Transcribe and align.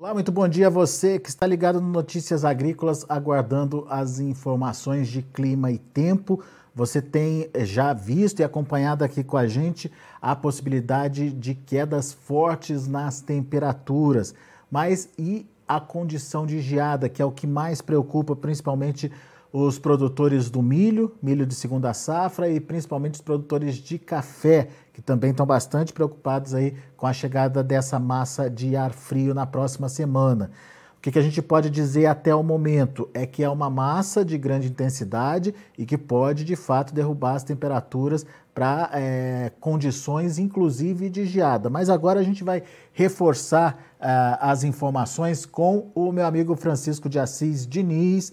Olá, 0.00 0.14
muito 0.14 0.32
bom 0.32 0.48
dia 0.48 0.68
a 0.68 0.70
você 0.70 1.18
que 1.18 1.28
está 1.28 1.46
ligado 1.46 1.78
no 1.78 1.86
Notícias 1.86 2.42
Agrícolas, 2.42 3.04
aguardando 3.06 3.86
as 3.90 4.18
informações 4.18 5.08
de 5.08 5.20
clima 5.20 5.70
e 5.70 5.76
tempo. 5.76 6.42
Você 6.74 7.02
tem 7.02 7.50
já 7.58 7.92
visto 7.92 8.40
e 8.40 8.42
acompanhado 8.42 9.04
aqui 9.04 9.22
com 9.22 9.36
a 9.36 9.46
gente 9.46 9.92
a 10.18 10.34
possibilidade 10.34 11.30
de 11.30 11.54
quedas 11.54 12.14
fortes 12.14 12.88
nas 12.88 13.20
temperaturas, 13.20 14.34
mas 14.70 15.10
e 15.18 15.46
a 15.68 15.78
condição 15.78 16.46
de 16.46 16.62
geada, 16.62 17.06
que 17.06 17.20
é 17.20 17.24
o 17.26 17.30
que 17.30 17.46
mais 17.46 17.82
preocupa 17.82 18.34
principalmente 18.34 19.12
os 19.52 19.78
produtores 19.78 20.48
do 20.48 20.62
milho, 20.62 21.12
milho 21.22 21.44
de 21.44 21.54
segunda 21.54 21.92
safra 21.92 22.48
e 22.48 22.60
principalmente 22.60 23.14
os 23.14 23.20
produtores 23.20 23.76
de 23.76 23.98
café, 23.98 24.68
que 24.92 25.02
também 25.02 25.30
estão 25.30 25.44
bastante 25.44 25.92
preocupados 25.92 26.54
aí 26.54 26.76
com 26.96 27.06
a 27.06 27.12
chegada 27.12 27.62
dessa 27.62 27.98
massa 27.98 28.48
de 28.48 28.76
ar 28.76 28.92
frio 28.92 29.34
na 29.34 29.46
próxima 29.46 29.88
semana. 29.88 30.50
O 30.96 31.02
que, 31.02 31.10
que, 31.10 31.18
a 31.18 31.22
gente 31.22 31.40
pode 31.40 31.70
dizer 31.70 32.04
até 32.04 32.34
o 32.34 32.42
momento 32.42 33.08
é 33.14 33.24
que 33.24 33.42
é 33.42 33.48
uma 33.48 33.70
massa 33.70 34.22
de 34.22 34.36
grande 34.36 34.68
intensidade 34.68 35.54
e 35.78 35.86
que 35.86 35.96
pode, 35.96 36.44
de 36.44 36.54
fato, 36.54 36.92
derrubar 36.92 37.36
as 37.36 37.42
temperaturas 37.42 38.26
para 38.52 38.90
é, 38.92 39.50
condições, 39.60 40.38
inclusive, 40.38 41.08
de 41.08 41.24
geada. 41.24 41.70
Mas 41.70 41.88
agora 41.88 42.20
a 42.20 42.22
gente 42.22 42.44
vai 42.44 42.62
reforçar 42.92 43.82
uh, 43.98 44.36
as 44.40 44.62
informações 44.62 45.46
com 45.46 45.90
o 45.94 46.12
meu 46.12 46.26
amigo 46.26 46.54
Francisco 46.54 47.08
de 47.08 47.18
Assis 47.18 47.66
Diniz, 47.66 48.30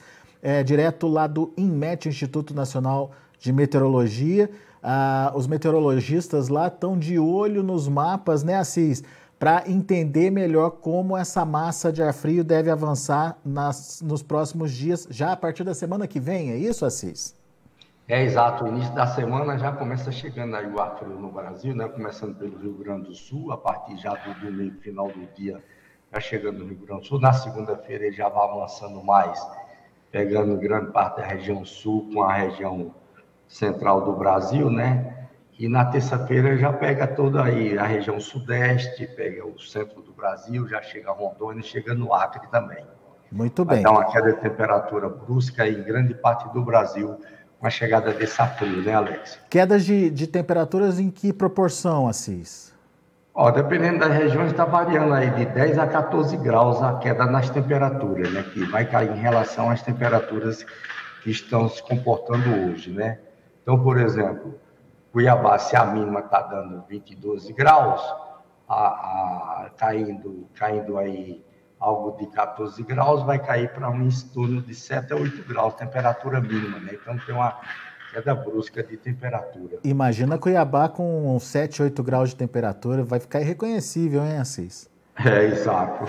é, 0.48 0.64
direto 0.64 1.08
lá 1.10 1.28
do 1.28 1.54
INMET, 1.58 2.08
Instituto 2.08 2.54
Nacional 2.54 3.12
de 3.38 3.52
Meteorologia. 3.52 4.50
Ah, 4.82 5.34
os 5.36 5.46
meteorologistas 5.46 6.48
lá 6.48 6.68
estão 6.68 6.98
de 6.98 7.20
olho 7.20 7.62
nos 7.62 7.90
mapas, 7.90 8.46
né, 8.46 8.56
Assis? 8.56 9.04
Para 9.38 9.70
entender 9.70 10.32
melhor 10.32 10.70
como 10.70 11.18
essa 11.18 11.44
massa 11.44 11.92
de 11.92 12.02
ar 12.02 12.14
frio 12.14 12.46
deve 12.46 12.72
avançar 12.72 13.38
nas, 13.44 14.02
nos 14.02 14.24
próximos 14.24 14.72
dias, 14.72 15.06
já 15.12 15.34
a 15.34 15.36
partir 15.36 15.66
da 15.66 15.74
semana 15.74 16.08
que 16.08 16.18
vem, 16.18 16.52
é 16.52 16.56
isso, 16.56 16.86
Assis? 16.86 17.36
É 18.08 18.24
exato, 18.24 18.64
o 18.64 18.70
início 18.70 18.96
da 18.96 19.06
semana 19.06 19.58
já 19.58 19.74
começa 19.74 20.14
chegando 20.14 20.56
aí 20.56 20.72
o 20.72 20.80
ar 20.80 20.98
frio 20.98 21.20
no 21.20 21.30
Brasil, 21.30 21.76
né? 21.76 21.90
Começando 21.90 22.34
pelo 22.38 22.58
Rio 22.58 22.74
Grande 22.76 23.08
do 23.08 23.14
Sul, 23.14 23.52
a 23.52 23.58
partir 23.58 23.98
já 23.98 24.14
do 24.14 24.34
domingo, 24.40 24.80
final 24.80 25.10
do 25.10 25.28
dia, 25.36 25.62
já 26.14 26.22
chegando 26.22 26.60
no 26.60 26.68
Rio 26.68 26.78
Grande 26.78 27.02
do 27.02 27.08
Sul. 27.08 27.20
Na 27.20 27.34
segunda-feira 27.34 28.06
ele 28.06 28.16
já 28.16 28.30
vai 28.30 28.48
avançando 28.48 29.04
mais 29.04 29.46
pegando 30.12 30.58
grande 30.58 30.92
parte 30.92 31.22
da 31.22 31.28
região 31.28 31.66
sul 31.66 32.10
com 32.14 32.24
a 32.24 32.34
região 32.34 32.94
central 33.48 34.02
do 34.06 34.14
Brasil, 34.14 34.70
né? 34.70 35.28
E 35.60 35.68
na 35.68 35.86
terça-feira 35.86 36.56
já 36.56 36.72
pega 36.72 37.08
toda 37.08 37.44
aí 37.44 37.78
a 37.78 37.86
região 37.86 38.20
sudeste, 38.20 39.08
pega 39.08 39.46
o 39.46 39.60
centro 39.60 40.02
do 40.02 40.12
Brasil, 40.12 40.68
já 40.68 40.82
chega 40.82 41.10
a 41.10 41.14
Rondônia, 41.14 41.64
chega 41.64 41.96
no 41.96 42.14
Acre 42.14 42.48
também. 42.52 42.86
Muito 43.32 43.66
bem. 43.66 43.82
Vai 43.82 43.84
dar 43.84 43.92
uma 43.92 44.12
queda 44.12 44.34
de 44.34 44.40
temperatura 44.40 45.10
brusca 45.10 45.68
em 45.68 45.82
grande 45.82 46.14
parte 46.14 46.48
do 46.54 46.64
Brasil 46.64 47.20
com 47.60 47.66
a 47.66 47.70
chegada 47.70 48.14
desse 48.14 48.42
frio, 48.58 48.84
né, 48.84 48.94
Alex? 48.94 49.40
Quedas 49.50 49.84
de, 49.84 50.12
de 50.12 50.28
temperaturas 50.28 51.00
em 51.00 51.10
que 51.10 51.34
proporção, 51.34 52.08
Assis? 52.08 52.77
Ó, 53.40 53.52
dependendo 53.52 54.00
das 54.00 54.18
regiões, 54.18 54.50
está 54.50 54.66
variando 54.66 55.14
aí 55.14 55.30
de 55.30 55.46
10 55.46 55.78
a 55.78 55.86
14 55.86 56.36
graus 56.38 56.82
a 56.82 56.98
queda 56.98 57.24
nas 57.28 57.48
temperaturas, 57.52 58.34
né? 58.34 58.42
Que 58.42 58.66
vai 58.66 58.84
cair 58.84 59.12
em 59.12 59.20
relação 59.20 59.70
às 59.70 59.84
temperaturas 59.84 60.66
que 61.22 61.30
estão 61.30 61.70
se 61.70 61.84
comportando 61.84 62.50
hoje, 62.50 62.90
né? 62.90 63.20
Então, 63.62 63.80
por 63.84 64.00
exemplo, 64.00 64.60
Cuiabá, 65.12 65.60
se 65.60 65.76
a 65.76 65.86
mínima 65.86 66.22
está 66.22 66.42
dando 66.42 66.84
22 66.90 67.52
graus, 67.52 68.02
a, 68.68 68.88
a, 68.88 69.70
caindo, 69.78 70.48
caindo 70.56 70.98
aí 70.98 71.46
algo 71.80 72.18
de 72.18 72.26
14 72.32 72.82
graus, 72.82 73.22
vai 73.22 73.38
cair 73.38 73.70
para 73.70 73.88
um 73.88 74.10
torno 74.34 74.64
de 74.64 74.74
7 74.74 75.14
a 75.14 75.16
8 75.16 75.48
graus, 75.48 75.76
temperatura 75.76 76.42
mínima, 76.42 76.80
né? 76.80 76.98
Então 77.00 77.16
tem 77.20 77.36
uma 77.36 77.56
queda 78.14 78.34
brusca 78.34 78.84
de 78.84 78.98
temperatura. 78.98 79.80
Imagina 79.84 80.38
Cuiabá 80.38 80.90
com 80.90 81.38
7, 81.40 81.84
8 81.84 82.04
graus 82.04 82.30
de 82.30 82.36
temperatura, 82.36 83.04
vai 83.04 83.20
ficar 83.20 83.42
irreconhecível, 83.42 84.24
hein, 84.24 84.38
Assis? 84.38 84.90
É, 85.24 85.46
exato. 85.46 86.06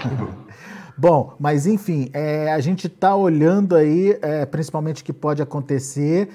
Bom, 0.97 1.34
mas 1.38 1.66
enfim, 1.66 2.10
é, 2.12 2.53
a 2.53 2.58
gente 2.60 2.88
está 2.88 3.14
olhando 3.14 3.76
aí, 3.76 4.19
é, 4.20 4.44
principalmente 4.44 5.03
o 5.03 5.04
que 5.04 5.12
pode 5.12 5.41
acontecer. 5.41 6.28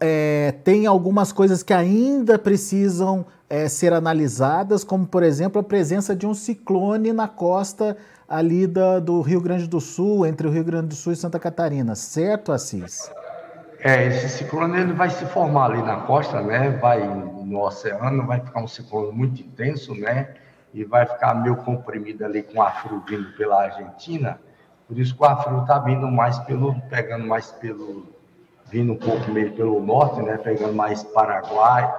É, 0.00 0.52
tem 0.64 0.86
algumas 0.86 1.32
coisas 1.32 1.62
que 1.62 1.72
ainda 1.72 2.38
precisam 2.38 3.24
é, 3.48 3.68
ser 3.68 3.92
analisadas, 3.92 4.82
como 4.82 5.06
por 5.06 5.22
exemplo 5.22 5.60
a 5.60 5.64
presença 5.64 6.14
de 6.14 6.26
um 6.26 6.34
ciclone 6.34 7.12
na 7.12 7.28
costa 7.28 7.96
ali 8.28 8.66
da, 8.66 8.98
do 8.98 9.20
Rio 9.20 9.40
Grande 9.40 9.68
do 9.68 9.80
Sul, 9.80 10.26
entre 10.26 10.46
o 10.46 10.50
Rio 10.50 10.64
Grande 10.64 10.88
do 10.88 10.94
Sul 10.94 11.12
e 11.12 11.16
Santa 11.16 11.38
Catarina, 11.38 11.94
certo, 11.94 12.52
Assis? 12.52 13.10
É, 13.82 14.06
esse 14.06 14.28
ciclone 14.28 14.78
ele 14.78 14.92
vai 14.92 15.08
se 15.08 15.24
formar 15.24 15.70
ali 15.70 15.82
na 15.82 16.02
costa, 16.02 16.42
né? 16.42 16.68
Vai 16.68 17.02
no 17.02 17.62
oceano, 17.62 18.26
vai 18.26 18.38
ficar 18.38 18.60
um 18.60 18.68
ciclone 18.68 19.10
muito 19.10 19.40
intenso, 19.40 19.94
né? 19.94 20.34
E 20.74 20.84
vai 20.84 21.06
ficar 21.06 21.34
meio 21.34 21.56
comprimido 21.56 22.22
ali 22.24 22.42
com 22.42 22.60
ar 22.60 22.82
frio 22.82 23.02
vindo 23.08 23.32
pela 23.38 23.64
Argentina. 23.64 24.38
Por 24.86 24.98
isso 24.98 25.16
que 25.16 25.22
o 25.22 25.24
ar 25.24 25.42
frio 25.42 25.62
está 25.62 25.78
vindo 25.78 26.06
mais 26.08 26.38
pelo, 26.40 26.78
pegando 26.90 27.26
mais 27.26 27.52
pelo, 27.52 28.06
vindo 28.70 28.92
um 28.92 28.98
pouco 28.98 29.30
meio 29.30 29.52
pelo 29.52 29.80
norte, 29.80 30.20
né? 30.20 30.36
Pegando 30.36 30.74
mais 30.74 31.02
Paraguai, 31.02 31.90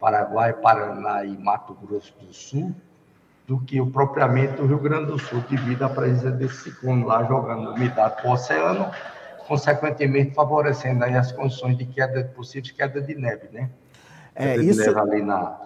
Paraguai, 0.00 0.52
Paraná 0.54 1.24
e 1.24 1.38
Mato 1.38 1.72
Grosso 1.74 2.12
do 2.20 2.32
Sul, 2.32 2.74
do 3.46 3.60
que 3.60 3.80
o 3.80 3.86
propriamente 3.86 4.60
o 4.60 4.66
Rio 4.66 4.78
Grande 4.80 5.06
do 5.06 5.20
Sul, 5.20 5.40
devido 5.48 5.84
à 5.84 5.88
presença 5.88 6.32
desse 6.32 6.64
ciclone 6.64 7.04
lá 7.04 7.22
jogando 7.22 7.70
umidade 7.70 8.16
para 8.16 8.28
o 8.28 8.32
oceano 8.32 8.90
consequentemente 9.46 10.34
favorecendo 10.34 11.04
aí 11.04 11.16
as 11.16 11.32
condições 11.32 11.76
de 11.76 11.86
queda, 11.86 12.24
possível 12.34 12.74
queda 12.74 13.00
de 13.00 13.14
neve, 13.14 13.48
né? 13.52 13.70
É, 14.34 14.52
queda 14.52 14.62
isso... 14.62 14.80
de 14.80 14.86
neve 14.86 15.00
ali 15.00 15.22
na, 15.22 15.60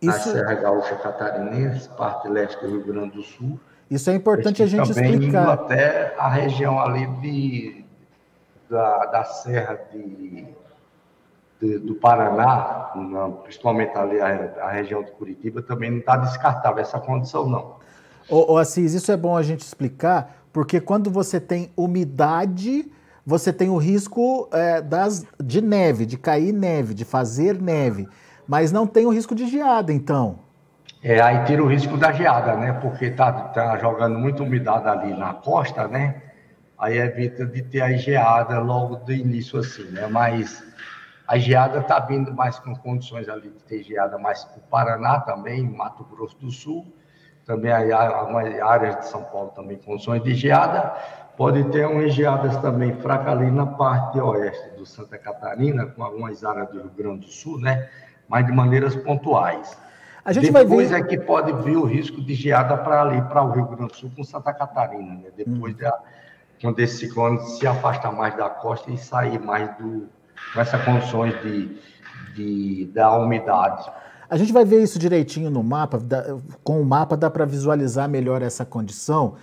isso... 0.00 0.28
na 0.28 0.34
Serra 0.34 0.54
Gaúcha 0.54 0.96
Catarinense, 0.96 1.88
parte 1.90 2.28
leste 2.28 2.60
do 2.60 2.68
Rio 2.68 2.84
Grande 2.84 3.16
do 3.16 3.22
Sul. 3.22 3.58
Isso 3.90 4.10
é 4.10 4.14
importante 4.14 4.62
a 4.62 4.66
gente 4.66 4.92
também 4.92 5.12
explicar. 5.12 5.42
Indo 5.42 5.50
até 5.50 6.14
a 6.18 6.28
região 6.28 6.80
ali 6.80 7.06
de, 7.20 7.84
da, 8.68 9.06
da 9.06 9.24
Serra 9.24 9.78
de, 9.92 10.46
de 11.60 11.78
do 11.78 11.94
Paraná, 11.94 12.92
principalmente 13.44 13.96
ali 13.96 14.20
a, 14.20 14.26
a, 14.60 14.70
região 14.70 15.02
de 15.02 15.10
Curitiba, 15.12 15.62
também 15.62 15.90
não 15.90 15.98
está 15.98 16.16
descartável 16.16 16.80
essa 16.82 16.98
condição, 16.98 17.48
não. 17.48 17.76
Ô, 18.28 18.54
ô 18.54 18.58
Assis, 18.58 18.92
isso 18.92 19.10
é 19.10 19.16
bom 19.16 19.36
a 19.36 19.42
gente 19.42 19.60
explicar, 19.60 20.42
porque 20.52 20.80
quando 20.80 21.10
você 21.10 21.40
tem 21.40 21.70
umidade 21.76 22.90
você 23.26 23.52
tem 23.52 23.68
o 23.68 23.76
risco 23.76 24.48
é, 24.52 24.80
das, 24.80 25.26
de 25.42 25.60
neve, 25.60 26.06
de 26.06 26.16
cair 26.16 26.52
neve, 26.52 26.94
de 26.94 27.04
fazer 27.04 27.60
neve, 27.60 28.08
mas 28.46 28.70
não 28.70 28.86
tem 28.86 29.04
o 29.04 29.10
risco 29.10 29.34
de 29.34 29.48
geada, 29.48 29.92
então. 29.92 30.38
É, 31.02 31.20
aí 31.20 31.44
tira 31.44 31.62
o 31.62 31.66
risco 31.66 31.96
da 31.96 32.12
geada, 32.12 32.56
né? 32.56 32.72
Porque 32.74 33.10
tá, 33.10 33.32
tá 33.32 33.76
jogando 33.78 34.16
muita 34.16 34.44
umidade 34.44 34.88
ali 34.88 35.12
na 35.12 35.34
costa, 35.34 35.88
né? 35.88 36.22
Aí 36.78 36.98
evita 36.98 37.44
de 37.44 37.62
ter 37.62 37.80
a 37.80 37.92
geada 37.96 38.60
logo 38.60 38.96
do 38.96 39.12
início 39.12 39.58
assim, 39.58 39.90
né? 39.90 40.06
Mas 40.06 40.62
a 41.26 41.36
geada 41.36 41.80
está 41.80 41.98
vindo 41.98 42.32
mais 42.32 42.58
com 42.60 42.76
condições 42.76 43.28
ali 43.28 43.50
de 43.50 43.62
ter 43.64 43.82
geada 43.82 44.18
mais 44.18 44.44
para 44.44 44.58
o 44.58 44.60
Paraná 44.62 45.18
também, 45.20 45.68
Mato 45.68 46.04
Grosso 46.04 46.36
do 46.38 46.50
Sul, 46.50 46.86
também 47.44 47.72
algumas 47.72 48.60
áreas 48.60 48.96
de 48.98 49.06
São 49.06 49.24
Paulo 49.24 49.50
também 49.50 49.78
condições 49.78 50.22
de 50.22 50.34
geada, 50.34 50.94
Pode 51.36 51.64
ter 51.64 51.86
umas 51.86 52.14
geadas 52.14 52.56
também 52.58 52.94
fracas 52.96 53.28
ali 53.28 53.50
na 53.50 53.66
parte 53.66 54.18
oeste 54.18 54.70
do 54.76 54.86
Santa 54.86 55.18
Catarina, 55.18 55.86
com 55.86 56.02
algumas 56.02 56.42
áreas 56.42 56.68
do 56.68 56.78
Rio 56.78 56.90
Grande 56.96 57.26
do 57.26 57.32
Sul, 57.32 57.60
né? 57.60 57.88
Mas 58.28 58.46
de 58.46 58.52
maneiras 58.52 58.96
pontuais. 58.96 59.78
A 60.24 60.32
gente 60.32 60.50
Depois 60.50 60.90
vai 60.90 61.00
ver... 61.00 61.06
é 61.06 61.08
que 61.08 61.18
pode 61.24 61.52
vir 61.62 61.76
o 61.76 61.84
risco 61.84 62.20
de 62.20 62.34
geada 62.34 62.76
para 62.78 63.02
ali, 63.02 63.20
para 63.22 63.42
o 63.42 63.52
Rio 63.52 63.66
Grande 63.66 63.92
do 63.92 63.96
Sul 63.96 64.10
com 64.16 64.24
Santa 64.24 64.52
Catarina, 64.52 65.14
né? 65.14 65.28
Depois 65.36 65.74
hum. 65.74 65.78
da, 65.78 65.98
quando 66.60 66.80
esse 66.80 66.98
ciclone 66.98 67.38
se 67.40 67.66
afasta 67.66 68.10
mais 68.10 68.34
da 68.36 68.48
costa 68.48 68.90
e 68.90 68.96
sair 68.96 69.38
mais 69.38 69.68
do, 69.76 70.08
com 70.52 70.60
essas 70.60 70.82
condições 70.84 71.34
de, 71.42 71.78
de, 72.34 72.90
da 72.94 73.14
umidade. 73.16 73.90
A 74.28 74.36
gente 74.36 74.52
vai 74.52 74.64
ver 74.64 74.82
isso 74.82 74.98
direitinho 74.98 75.50
no 75.50 75.62
mapa, 75.62 76.00
com 76.64 76.80
o 76.80 76.84
mapa 76.84 77.16
dá 77.16 77.30
para 77.30 77.44
visualizar 77.44 78.08
melhor 78.08 78.42
essa 78.42 78.64
condição. 78.64 79.34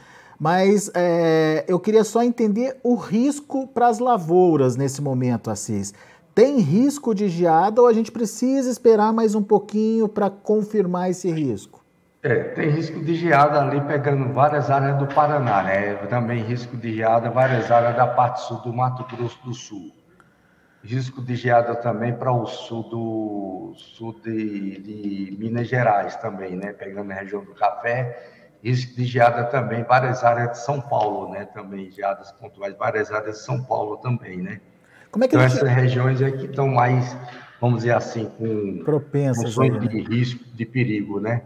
Mas 0.44 0.92
é, 0.94 1.64
eu 1.70 1.80
queria 1.80 2.04
só 2.04 2.22
entender 2.22 2.76
o 2.84 2.96
risco 2.96 3.66
para 3.66 3.88
as 3.88 4.00
lavouras 4.00 4.76
nesse 4.76 5.02
momento, 5.02 5.50
Assis. 5.50 5.94
Tem 6.36 6.60
risco 6.60 7.16
de 7.16 7.30
geada 7.30 7.80
ou 7.80 7.88
a 7.88 7.94
gente 7.94 8.12
precisa 8.12 8.70
esperar 8.70 9.14
mais 9.14 9.36
um 9.36 9.42
pouquinho 9.42 10.10
para 10.10 10.30
confirmar 10.30 11.10
esse 11.10 11.32
risco? 11.32 11.82
É, 12.22 12.44
tem 12.56 12.72
risco 12.72 13.00
de 13.00 13.16
geada 13.16 13.62
ali 13.62 13.80
pegando 13.88 14.34
várias 14.34 14.70
áreas 14.70 15.00
do 15.00 15.08
Paraná, 15.08 15.64
né? 15.64 15.94
Também 16.10 16.44
risco 16.44 16.76
de 16.76 16.94
geada 16.94 17.30
várias 17.30 17.72
áreas 17.72 17.96
da 17.96 18.08
parte 18.08 18.42
sul 18.42 18.58
do 18.58 18.74
Mato 18.74 19.06
Grosso 19.16 19.40
do 19.46 19.54
Sul. 19.54 19.94
Risco 20.84 21.22
de 21.22 21.38
geada 21.38 21.74
também 21.74 22.14
para 22.14 22.34
o 22.34 22.46
sul 22.46 22.84
do 22.90 23.74
sul 23.78 24.14
de, 24.22 24.78
de 24.82 25.38
Minas 25.40 25.70
Gerais 25.70 26.18
também, 26.18 26.58
né? 26.58 26.74
Pegando 26.74 27.12
a 27.12 27.16
região 27.16 27.46
do 27.46 27.54
café 27.54 28.43
de 28.64 29.06
geada 29.06 29.44
também, 29.44 29.84
várias 29.84 30.24
áreas 30.24 30.52
de 30.52 30.60
São 30.60 30.80
Paulo, 30.80 31.30
né? 31.30 31.46
Também 31.46 31.92
geadas 31.92 32.32
pontuais, 32.32 32.74
várias 32.78 33.12
áreas 33.12 33.40
de 33.40 33.44
São 33.44 33.62
Paulo 33.62 33.98
também, 33.98 34.38
né? 34.38 34.62
Como 35.12 35.26
é 35.26 35.28
que 35.28 35.36
então, 35.36 35.48
gente... 35.48 35.58
essas 35.58 35.70
regiões 35.70 36.22
é 36.22 36.32
que 36.32 36.46
estão 36.46 36.70
mais, 36.70 37.16
vamos 37.60 37.80
dizer 37.80 37.94
assim, 37.94 38.26
com 38.38 38.82
propensas 38.86 39.58
né? 39.58 39.70
de 39.70 40.02
risco, 40.02 40.44
de 40.54 40.66
perigo, 40.66 41.20
né? 41.20 41.42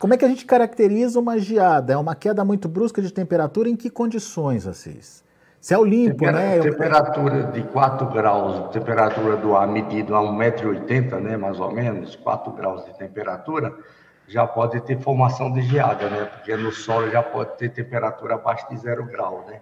Como 0.00 0.14
é 0.14 0.16
que 0.16 0.24
a 0.24 0.28
gente 0.28 0.44
caracteriza 0.44 1.18
uma 1.18 1.38
geada? 1.38 1.92
É 1.92 1.96
uma 1.96 2.14
queda 2.14 2.44
muito 2.44 2.68
brusca 2.68 3.00
de 3.00 3.12
temperatura 3.12 3.68
em 3.68 3.76
que 3.76 3.88
condições, 3.88 4.66
Assis? 4.66 5.24
Céu 5.60 5.84
limpo, 5.84 6.18
Tempera 6.18 6.38
né? 6.38 6.60
Temperatura 6.60 7.42
de 7.44 7.62
4 7.62 8.06
graus, 8.08 8.70
temperatura 8.70 9.36
do 9.36 9.56
ar 9.56 9.66
medido 9.66 10.14
a 10.14 10.20
1,80m, 10.20 11.20
né, 11.20 11.36
mais 11.36 11.58
ou 11.58 11.72
menos, 11.72 12.14
4 12.16 12.52
graus 12.52 12.84
de 12.84 12.96
temperatura, 12.96 13.74
já 14.28 14.46
pode 14.46 14.80
ter 14.82 14.98
formação 15.00 15.50
de 15.50 15.62
geada, 15.62 16.08
né? 16.10 16.26
Porque 16.26 16.54
no 16.54 16.70
solo 16.70 17.10
já 17.10 17.22
pode 17.22 17.56
ter 17.56 17.70
temperatura 17.70 18.34
abaixo 18.34 18.68
de 18.68 18.76
zero 18.76 19.04
grau, 19.04 19.44
né? 19.48 19.60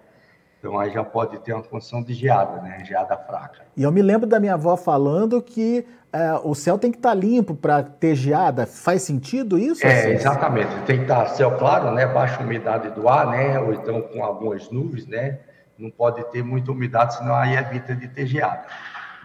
Então 0.59 0.77
aí 0.77 0.91
já 0.91 1.03
pode 1.03 1.39
ter 1.39 1.53
uma 1.53 1.63
condição 1.63 2.03
de 2.03 2.13
geada, 2.13 2.61
né? 2.61 2.83
Geada 2.83 3.15
fraca. 3.15 3.61
E 3.75 3.83
eu 3.83 3.91
me 3.91 4.01
lembro 4.01 4.27
da 4.27 4.39
minha 4.39 4.55
avó 4.55 4.75
falando 4.75 5.41
que 5.41 5.85
é, 6.11 6.33
o 6.43 6.53
céu 6.53 6.77
tem 6.77 6.91
que 6.91 6.97
estar 6.97 7.09
tá 7.09 7.15
limpo 7.15 7.55
para 7.55 7.83
ter 7.83 8.15
geada. 8.15 8.65
Faz 8.65 9.03
sentido 9.03 9.57
isso? 9.57 9.85
É, 9.85 9.99
assim? 9.99 10.09
exatamente. 10.09 10.75
Tem 10.85 10.97
que 10.97 11.03
estar 11.03 11.25
tá 11.25 11.27
céu 11.27 11.57
claro, 11.57 11.91
né? 11.91 12.05
Baixa 12.05 12.41
umidade 12.41 12.89
do 12.89 13.07
ar, 13.07 13.27
né? 13.27 13.59
Ou 13.59 13.73
então 13.73 14.01
com 14.01 14.23
algumas 14.23 14.69
nuvens, 14.69 15.07
né? 15.07 15.39
Não 15.77 15.91
pode 15.91 16.23
ter 16.31 16.43
muita 16.43 16.71
umidade, 16.71 17.15
senão 17.15 17.35
aí 17.35 17.55
evita 17.55 17.95
de 17.95 18.07
ter 18.07 18.25
geada. 18.25 18.65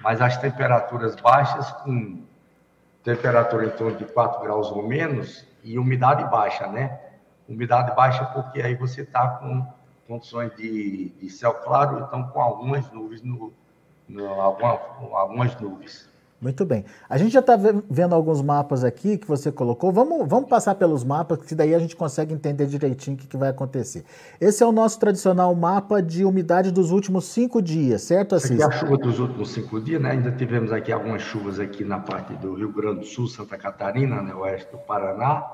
Mas 0.03 0.21
as 0.21 0.37
temperaturas 0.37 1.17
baixas, 1.17 1.71
com 1.83 2.23
temperatura 3.03 3.67
em 3.67 3.71
torno 3.71 3.97
de 3.97 4.05
4 4.05 4.41
graus 4.43 4.71
ou 4.71 4.87
menos, 4.87 5.47
e 5.63 5.79
umidade 5.79 6.25
baixa, 6.31 6.67
né? 6.67 7.01
Umidade 7.49 7.95
baixa 7.95 8.25
porque 8.27 8.63
aí 8.63 8.75
você 8.75 9.03
está 9.03 9.29
com 9.29 9.67
condições 10.07 10.55
de, 10.57 11.11
de, 11.11 11.31
céu 11.31 11.55
claro, 11.55 12.05
então 12.07 12.25
com 12.29 12.41
algumas 12.41 12.91
nuvens, 12.91 13.23
no, 13.23 13.53
no 14.09 14.41
alguma, 14.41 14.73
algumas 15.13 15.59
nuvens. 15.61 16.12
Muito 16.43 16.65
bem. 16.65 16.85
A 17.09 17.17
gente 17.17 17.31
já 17.31 17.39
está 17.39 17.57
vendo 17.57 18.17
alguns 18.17 18.43
mapas 18.43 18.83
aqui 18.83 19.17
que 19.17 19.29
você 19.29 19.53
colocou. 19.53 19.93
Vamos, 19.93 20.29
vamos 20.29 20.49
passar 20.51 20.75
pelos 20.75 21.05
mapas, 21.05 21.39
que 21.39 21.55
daí 21.55 21.73
a 21.73 21.79
gente 21.79 21.95
consegue 21.95 22.35
entender 22.35 22.67
direitinho 22.67 23.17
o 23.17 23.21
que, 23.21 23.29
que 23.29 23.37
vai 23.37 23.51
acontecer. 23.51 24.05
Esse 24.41 24.61
é 24.65 24.67
o 24.67 24.73
nosso 24.73 24.99
tradicional 24.99 25.55
mapa 25.55 26.03
de 26.03 26.25
umidade 26.25 26.73
dos 26.73 26.91
últimos 26.91 27.27
cinco 27.27 27.63
dias, 27.63 28.03
certo, 28.03 28.35
Assis? 28.35 28.61
Aqui 28.61 28.63
a 28.65 28.71
chuva 28.73 28.99
dos 28.99 29.21
últimos 29.21 29.53
cinco 29.53 29.81
dias, 29.81 30.03
né? 30.03 30.11
Ainda 30.11 30.33
tivemos 30.33 30.73
aqui 30.73 30.91
algumas 30.91 31.23
chuvas 31.23 31.61
aqui 31.61 31.85
na 31.85 32.01
parte 32.01 32.35
do 32.35 32.55
Rio 32.55 32.73
Grande 32.73 33.01
do 33.01 33.07
Sul, 33.07 33.29
Santa 33.29 33.57
Catarina, 33.57 34.21
né? 34.21 34.35
oeste 34.35 34.73
do 34.73 34.79
Paraná. 34.79 35.47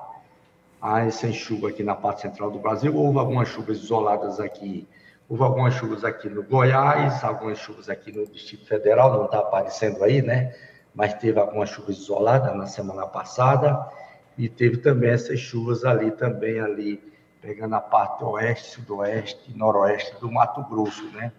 Aí 0.80 1.12
sem 1.12 1.34
chuva 1.34 1.68
aqui 1.68 1.82
na 1.82 1.96
parte 1.96 2.22
central 2.22 2.50
do 2.50 2.60
Brasil. 2.60 2.96
Houve 2.96 3.18
algumas 3.18 3.48
chuvas 3.48 3.76
isoladas 3.76 4.40
aqui. 4.40 4.88
Houve 5.28 5.42
algumas 5.42 5.74
chuvas 5.74 6.02
aqui 6.02 6.30
no 6.30 6.42
Goiás, 6.42 7.22
algumas 7.22 7.58
chuvas 7.58 7.90
aqui 7.90 8.10
no 8.10 8.26
Distrito 8.26 8.64
Federal, 8.66 9.12
não 9.12 9.26
está 9.26 9.40
aparecendo 9.40 10.02
aí, 10.02 10.22
né? 10.22 10.54
Mas 10.98 11.14
teve 11.14 11.38
algumas 11.38 11.70
chuvas 11.70 11.96
isoladas 11.96 12.56
na 12.56 12.66
semana 12.66 13.06
passada 13.06 13.88
e 14.36 14.48
teve 14.48 14.78
também 14.78 15.10
essas 15.10 15.38
chuvas 15.38 15.84
ali 15.84 16.10
também 16.10 16.58
ali 16.58 17.00
pegando 17.40 17.76
a 17.76 17.80
parte 17.80 18.24
oeste, 18.24 18.70
sudoeste 18.70 19.48
e 19.48 19.56
noroeste 19.56 20.20
do 20.20 20.28
Mato 20.28 20.60
Grosso, 20.64 21.08
né? 21.12 21.30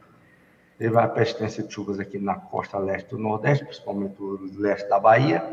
Teve 0.78 0.98
a 0.98 1.10
persistência 1.10 1.62
de 1.62 1.74
chuvas 1.74 2.00
aqui 2.00 2.18
na 2.18 2.36
costa 2.36 2.80
leste 2.80 3.10
do 3.10 3.18
Nordeste, 3.18 3.66
principalmente 3.66 4.16
o 4.24 4.40
leste 4.58 4.88
da 4.88 4.98
Bahia, 4.98 5.44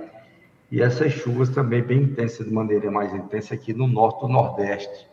e 0.70 0.80
essas 0.80 1.12
chuvas 1.12 1.48
também 1.48 1.82
bem 1.82 2.02
intensas, 2.02 2.46
de 2.46 2.52
maneira 2.52 2.88
mais 2.88 3.12
intensa 3.12 3.54
aqui 3.54 3.74
no 3.74 3.88
norte 3.88 4.20
do 4.20 4.28
Nordeste, 4.28 5.10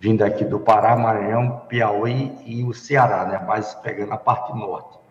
vindo 0.00 0.24
aqui 0.24 0.42
do 0.42 0.58
Pará, 0.58 0.96
Maranhão, 0.96 1.66
Piauí 1.68 2.34
e 2.46 2.64
o 2.64 2.72
Ceará, 2.72 3.26
né? 3.26 3.38
Mais 3.46 3.74
pegando 3.74 4.14
a 4.14 4.16
parte 4.16 4.56
norte 4.56 5.01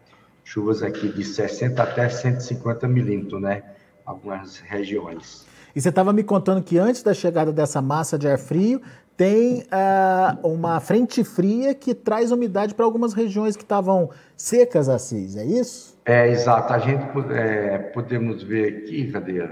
chuvas 0.51 0.83
aqui 0.83 1.07
de 1.07 1.23
60 1.23 1.81
até 1.81 2.09
150 2.09 2.85
milímetros, 2.85 3.41
né? 3.41 3.63
Algumas 4.05 4.59
regiões. 4.59 5.47
E 5.73 5.79
você 5.79 5.87
estava 5.87 6.11
me 6.11 6.23
contando 6.23 6.61
que 6.61 6.77
antes 6.77 7.01
da 7.01 7.13
chegada 7.13 7.53
dessa 7.53 7.81
massa 7.81 8.19
de 8.19 8.27
ar 8.27 8.37
frio, 8.37 8.81
tem 9.15 9.61
uh, 9.61 10.45
uma 10.45 10.81
frente 10.81 11.23
fria 11.23 11.73
que 11.73 11.95
traz 11.95 12.33
umidade 12.33 12.73
para 12.73 12.83
algumas 12.83 13.13
regiões 13.13 13.55
que 13.55 13.63
estavam 13.63 14.09
secas, 14.35 14.89
Assis, 14.89 15.37
é 15.37 15.45
isso? 15.45 15.97
É, 16.05 16.29
exato. 16.29 16.73
A 16.73 16.79
gente 16.79 17.05
é, 17.33 17.77
podemos 17.77 18.43
ver 18.43 18.79
aqui, 18.79 19.09
cadê? 19.09 19.47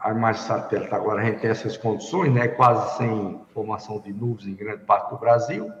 A 0.00 0.12
imagem 0.12 0.42
satélite 0.42 0.94
agora 0.94 1.22
a 1.22 1.24
gente 1.24 1.40
tem 1.40 1.50
essas 1.50 1.76
condições, 1.76 2.32
né? 2.32 2.46
Quase 2.46 2.98
sem 2.98 3.40
formação 3.52 3.98
de 3.98 4.12
nuvens 4.12 4.46
em 4.46 4.54
grande 4.54 4.84
parte 4.84 5.10
do 5.10 5.18
Brasil 5.18 5.72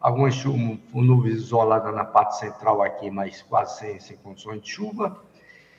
algumas 0.00 0.42
nuvens 0.94 1.34
isoladas 1.34 1.94
na 1.94 2.04
parte 2.04 2.38
central 2.38 2.82
aqui, 2.82 3.10
mas 3.10 3.42
quase 3.42 3.78
sem, 3.78 4.00
sem 4.00 4.16
condições 4.16 4.62
de 4.62 4.70
chuva. 4.70 5.22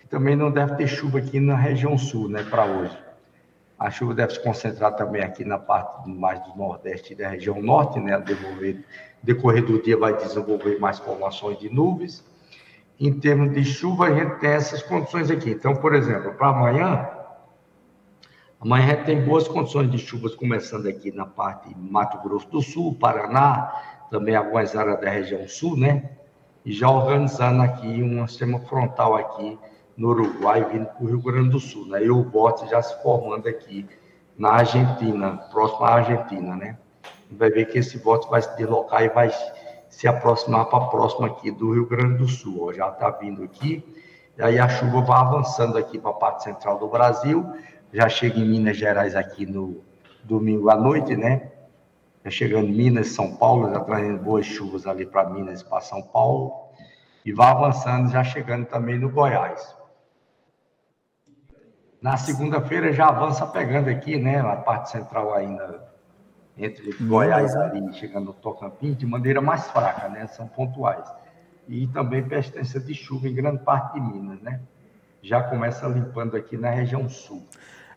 Também 0.09 0.35
não 0.35 0.51
deve 0.51 0.75
ter 0.75 0.87
chuva 0.87 1.17
aqui 1.17 1.39
na 1.39 1.55
região 1.55 1.97
sul, 1.97 2.29
né, 2.29 2.43
para 2.43 2.65
hoje. 2.65 2.97
A 3.79 3.89
chuva 3.89 4.13
deve 4.13 4.33
se 4.33 4.43
concentrar 4.43 4.95
também 4.95 5.23
aqui 5.23 5.43
na 5.43 5.57
parte 5.57 6.07
mais 6.07 6.39
do 6.41 6.55
nordeste 6.55 7.13
e 7.13 7.15
da 7.15 7.29
região 7.29 7.59
norte, 7.59 7.99
né, 7.99 8.19
desenvolver, 8.19 8.85
decorrer 9.23 9.65
do 9.65 9.81
dia 9.81 9.97
vai 9.97 10.15
desenvolver 10.15 10.79
mais 10.79 10.99
formações 10.99 11.57
de 11.57 11.69
nuvens. 11.69 12.23
Em 12.99 13.11
termos 13.11 13.51
de 13.55 13.63
chuva, 13.63 14.05
a 14.05 14.13
gente 14.13 14.39
tem 14.39 14.51
essas 14.51 14.83
condições 14.83 15.31
aqui. 15.31 15.49
Então, 15.49 15.75
por 15.75 15.95
exemplo, 15.95 16.31
para 16.35 16.49
amanhã, 16.49 17.09
amanhã 18.59 19.03
tem 19.03 19.25
boas 19.25 19.47
condições 19.47 19.89
de 19.89 19.97
chuvas 19.97 20.35
começando 20.35 20.85
aqui 20.85 21.11
na 21.11 21.25
parte 21.25 21.75
Mato 21.75 22.21
Grosso 22.21 22.47
do 22.49 22.61
Sul, 22.61 22.95
Paraná, 22.99 23.73
também 24.11 24.35
algumas 24.35 24.75
áreas 24.75 24.99
da 24.99 25.09
região 25.09 25.47
sul, 25.47 25.77
né? 25.77 26.11
E 26.65 26.73
já 26.73 26.89
organizando 26.91 27.63
aqui 27.63 28.03
um 28.03 28.27
sistema 28.27 28.59
frontal 28.59 29.15
aqui 29.15 29.57
no 29.97 30.09
Uruguai, 30.09 30.63
vindo 30.65 30.85
para 30.85 31.03
o 31.03 31.07
Rio 31.07 31.21
Grande 31.21 31.49
do 31.49 31.59
Sul, 31.59 31.87
né? 31.87 32.03
E 32.03 32.11
o 32.11 32.21
bote 32.21 32.69
já 32.69 32.81
se 32.81 33.01
formando 33.01 33.47
aqui 33.47 33.87
na 34.37 34.49
Argentina, 34.49 35.37
próximo 35.49 35.85
à 35.85 35.95
Argentina, 35.95 36.55
né? 36.55 36.77
Vai 37.31 37.49
ver 37.49 37.65
que 37.65 37.79
esse 37.79 37.97
bote 37.99 38.29
vai 38.29 38.41
se 38.41 38.55
deslocar 38.57 39.01
e 39.01 39.09
vai 39.09 39.31
se 39.89 40.07
aproximar 40.07 40.65
para 40.65 40.85
próximo 40.87 41.25
aqui 41.25 41.49
do 41.49 41.71
Rio 41.73 41.87
Grande 41.87 42.17
do 42.17 42.27
Sul. 42.27 42.67
Ó, 42.67 42.73
já 42.73 42.89
está 42.89 43.09
vindo 43.11 43.43
aqui, 43.43 43.83
e 44.37 44.43
aí 44.43 44.59
a 44.59 44.67
chuva 44.67 45.01
vai 45.01 45.19
avançando 45.19 45.77
aqui 45.77 45.97
para 45.97 46.11
a 46.11 46.15
parte 46.15 46.43
central 46.43 46.77
do 46.77 46.87
Brasil, 46.89 47.49
já 47.93 48.09
chega 48.09 48.37
em 48.39 48.47
Minas 48.47 48.75
Gerais 48.75 49.15
aqui 49.15 49.45
no 49.45 49.81
domingo 50.23 50.69
à 50.69 50.75
noite, 50.75 51.15
né? 51.15 51.49
Já 52.23 52.29
chegando 52.29 52.69
Minas, 52.69 53.07
São 53.07 53.35
Paulo, 53.35 53.71
já 53.73 53.79
trazendo 53.79 54.21
boas 54.21 54.45
chuvas 54.45 54.85
ali 54.85 55.05
para 55.05 55.29
Minas 55.29 55.61
e 55.61 55.65
para 55.65 55.81
São 55.81 56.01
Paulo, 56.01 56.53
e 57.25 57.31
vai 57.31 57.49
avançando, 57.49 58.11
já 58.11 58.23
chegando 58.23 58.65
também 58.65 58.97
no 58.99 59.09
Goiás. 59.09 59.75
Na 62.01 62.17
segunda-feira 62.17 62.91
já 62.91 63.07
avança 63.07 63.45
pegando 63.45 63.89
aqui, 63.89 64.17
né, 64.17 64.41
na 64.41 64.55
parte 64.55 64.89
central 64.89 65.33
ainda, 65.33 65.87
entre 66.57 66.91
Goiás 66.93 67.55
ali, 67.55 67.93
chegando 67.93 68.25
no 68.25 68.33
Tocantins, 68.33 68.97
de 68.97 69.05
maneira 69.05 69.39
mais 69.39 69.67
fraca, 69.69 70.09
né, 70.09 70.25
são 70.27 70.47
pontuais. 70.47 71.07
E 71.67 71.87
também 71.87 72.27
persistência 72.27 72.79
de 72.79 72.93
chuva 72.93 73.27
em 73.27 73.35
grande 73.35 73.63
parte 73.63 73.93
de 73.93 74.01
Minas, 74.01 74.41
né. 74.41 74.61
Já 75.21 75.43
começa 75.43 75.87
limpando 75.87 76.35
aqui 76.35 76.57
na 76.57 76.71
região 76.71 77.07
sul. 77.07 77.45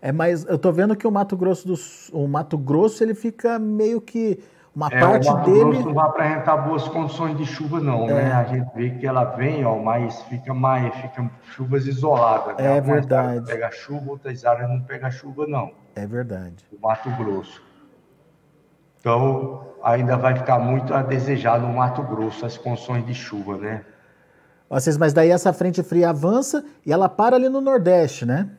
É, 0.04 0.12
mas 0.12 0.44
eu 0.44 0.58
tô 0.58 0.70
vendo 0.70 0.94
que 0.94 1.06
o 1.06 1.10
Mato 1.10 1.34
Grosso 1.34 1.66
do 1.66 1.74
o 2.12 2.28
Mato 2.28 2.58
Grosso 2.58 3.02
ele 3.02 3.14
fica 3.14 3.58
meio 3.58 4.02
que 4.02 4.38
uma 4.76 4.88
é, 4.88 5.00
parte 5.00 5.26
o 5.26 5.32
Mato 5.32 5.50
dele 5.50 5.64
Grosso 5.64 5.86
não 5.86 5.94
vai 5.94 6.06
apresentar 6.06 6.56
boas 6.58 6.86
condições 6.88 7.38
de 7.38 7.46
chuva 7.46 7.80
não, 7.80 8.04
né? 8.04 8.12
é. 8.12 8.24
né? 8.24 8.32
A 8.32 8.44
gente 8.44 8.70
vê 8.74 8.90
que 8.90 9.06
ela 9.06 9.24
vem, 9.24 9.64
ó, 9.64 9.78
mas 9.78 10.20
fica 10.24 10.52
mais 10.52 10.94
fica 10.96 11.30
chuvas 11.44 11.86
isoladas, 11.86 12.54
né? 12.58 12.66
É 12.66 12.76
Algumas 12.76 13.00
verdade. 13.00 13.46
Pega 13.46 13.70
chuva, 13.70 14.10
outras 14.10 14.44
áreas 14.44 14.68
não 14.68 14.82
pega 14.82 15.10
chuva 15.10 15.46
não. 15.46 15.72
É 15.96 16.06
verdade. 16.06 16.66
O 16.70 16.86
Mato 16.86 17.08
Grosso. 17.12 17.62
Então, 19.00 19.68
ainda 19.82 20.18
vai 20.18 20.36
ficar 20.36 20.58
muito 20.58 20.92
a 20.92 21.00
desejar 21.00 21.58
no 21.58 21.68
Mato 21.68 22.02
Grosso 22.02 22.44
as 22.44 22.58
condições 22.58 23.06
de 23.06 23.14
chuva, 23.14 23.56
né? 23.56 23.82
Vocês, 24.68 24.98
mas 24.98 25.14
daí 25.14 25.30
essa 25.30 25.50
frente 25.54 25.82
fria 25.82 26.10
avança 26.10 26.62
e 26.84 26.92
ela 26.92 27.08
para 27.08 27.36
ali 27.36 27.48
no 27.48 27.62
Nordeste, 27.62 28.26
né? 28.26 28.50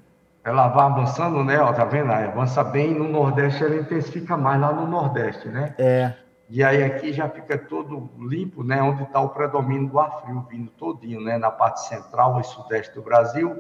Ela 0.46 0.68
vai 0.68 0.86
avançando, 0.86 1.44
né? 1.44 1.60
Ó, 1.60 1.74
tá 1.74 1.84
vendo? 1.84 2.12
Ela 2.12 2.28
avança 2.28 2.64
bem 2.64 2.94
no 2.94 3.10
Nordeste, 3.10 3.64
ela 3.64 3.76
intensifica 3.76 4.38
mais 4.38 4.62
lá 4.62 4.72
no 4.72 4.86
Nordeste, 4.86 5.50
né? 5.50 5.74
É. 5.80 6.14
E 6.48 6.64
aí 6.64 6.84
aqui 6.84 7.12
já 7.12 7.28
fica 7.28 7.58
todo 7.58 8.12
limpo, 8.20 8.64
né? 8.64 8.80
Onde 8.80 9.02
está 9.02 9.20
o 9.20 9.30
predomínio 9.30 9.90
do 9.90 10.00
ar 10.00 10.22
frio 10.22 10.46
vindo 10.48 10.70
todinho, 10.70 11.20
né? 11.20 11.40
Na 11.40 11.50
parte 11.50 11.88
central 11.88 12.40
e 12.40 12.44
sudeste 12.44 12.94
do 12.94 13.02
Brasil. 13.02 13.60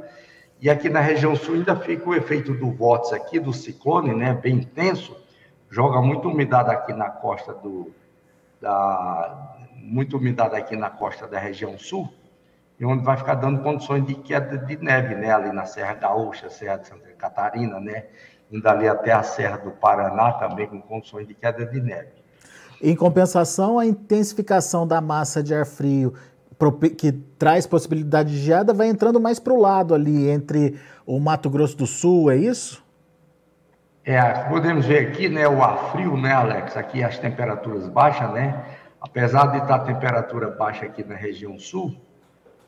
E 0.61 0.69
aqui 0.69 0.87
na 0.87 0.99
região 0.99 1.35
sul 1.35 1.55
ainda 1.55 1.75
fica 1.75 2.07
o 2.07 2.13
efeito 2.13 2.53
do 2.53 2.69
vórtice 2.69 3.15
aqui, 3.15 3.39
do 3.39 3.51
ciclone, 3.51 4.13
né? 4.13 4.35
Bem 4.35 4.57
intenso. 4.57 5.17
Joga 5.71 5.99
muita 6.03 6.27
umidade 6.27 6.69
aqui 6.69 6.93
na 6.93 7.09
costa 7.09 7.51
do... 7.51 7.91
Da, 8.61 9.57
muita 9.73 10.17
umidade 10.17 10.55
aqui 10.55 10.75
na 10.75 10.91
costa 10.91 11.27
da 11.27 11.39
região 11.39 11.79
sul 11.79 12.13
e 12.79 12.85
onde 12.85 13.03
vai 13.03 13.17
ficar 13.17 13.35
dando 13.35 13.61
condições 13.61 14.05
de 14.05 14.15
queda 14.15 14.57
de 14.57 14.77
neve, 14.77 15.15
né? 15.15 15.31
Ali 15.31 15.51
na 15.51 15.65
Serra 15.65 15.93
Gaúcha, 15.93 16.49
Serra 16.49 16.77
de 16.77 16.87
Santa 16.87 17.09
Catarina, 17.17 17.79
né? 17.79 18.05
indo 18.51 18.67
ali 18.67 18.87
até 18.87 19.11
a 19.11 19.23
Serra 19.23 19.57
do 19.57 19.71
Paraná, 19.71 20.33
também 20.33 20.67
com 20.67 20.81
condições 20.81 21.27
de 21.27 21.33
queda 21.33 21.65
de 21.65 21.81
neve. 21.81 22.09
Em 22.81 22.95
compensação, 22.95 23.79
a 23.79 23.85
intensificação 23.85 24.87
da 24.87 25.01
massa 25.01 25.41
de 25.41 25.53
ar 25.53 25.65
frio 25.65 26.13
que 26.97 27.11
traz 27.11 27.67
possibilidade 27.67 28.31
de 28.31 28.37
geada 28.37 28.73
vai 28.73 28.87
entrando 28.87 29.19
mais 29.19 29.39
para 29.39 29.51
o 29.51 29.59
lado 29.59 29.93
ali, 29.93 30.29
entre 30.29 30.79
o 31.05 31.19
Mato 31.19 31.49
Grosso 31.49 31.75
do 31.75 31.85
Sul, 31.85 32.31
é 32.31 32.37
isso? 32.37 32.83
É, 34.05 34.21
podemos 34.47 34.85
ver 34.85 35.07
aqui, 35.07 35.27
né, 35.27 35.47
o 35.47 35.61
ar 35.61 35.91
frio, 35.91 36.15
né, 36.15 36.31
Alex? 36.31 36.77
Aqui 36.77 37.03
as 37.03 37.17
temperaturas 37.17 37.89
baixas, 37.89 38.31
né? 38.31 38.63
Apesar 39.01 39.47
de 39.47 39.57
estar 39.57 39.75
a 39.75 39.79
temperatura 39.79 40.49
baixa 40.51 40.85
aqui 40.85 41.03
na 41.03 41.15
região 41.15 41.57
sul, 41.59 41.93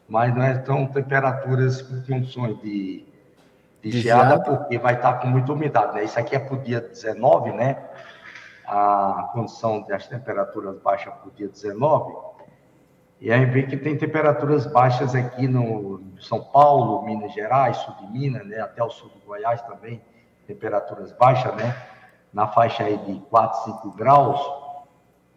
mas 0.08 0.34
não 0.34 0.44
é 0.44 0.58
tão 0.58 0.88
temperaturas 0.88 1.82
com 1.82 2.02
condições 2.02 2.60
de, 2.62 3.06
de, 3.82 3.90
de 3.92 4.02
geada, 4.02 4.30
geada, 4.30 4.44
porque 4.44 4.78
vai 4.78 4.96
estar 4.96 5.14
com 5.16 5.28
muita 5.28 5.52
umidade, 5.52 5.96
né? 5.96 6.04
Isso 6.04 6.20
aqui 6.20 6.36
é 6.36 6.40
para 6.40 6.56
o 6.56 6.62
dia 6.62 6.82
19, 6.82 7.52
né? 7.52 7.78
A 8.66 9.30
condição 9.34 9.82
das 9.82 10.08
temperaturas 10.08 10.80
baixas 10.80 11.14
para 11.14 11.28
o 11.28 11.32
dia 11.32 11.48
19. 11.48 12.14
E 13.20 13.32
aí 13.32 13.46
vê 13.46 13.64
que 13.64 13.76
tem 13.76 13.98
temperaturas 13.98 14.68
baixas 14.68 15.16
aqui 15.16 15.48
no 15.48 16.02
São 16.20 16.44
Paulo, 16.44 17.04
Minas 17.04 17.34
Gerais, 17.34 17.78
sul 17.78 17.96
de 17.96 18.08
Minas, 18.12 18.46
né? 18.46 18.60
Até 18.60 18.84
o 18.84 18.90
sul 18.90 19.10
do 19.10 19.26
Goiás 19.26 19.62
também 19.64 20.02
temperaturas 20.48 21.12
baixas, 21.12 21.54
né? 21.56 21.76
Na 22.34 22.48
faixa 22.48 22.84
aí 22.84 22.98
de 22.98 23.20
4, 23.30 23.66
5 23.66 23.92
graus, 23.92 24.40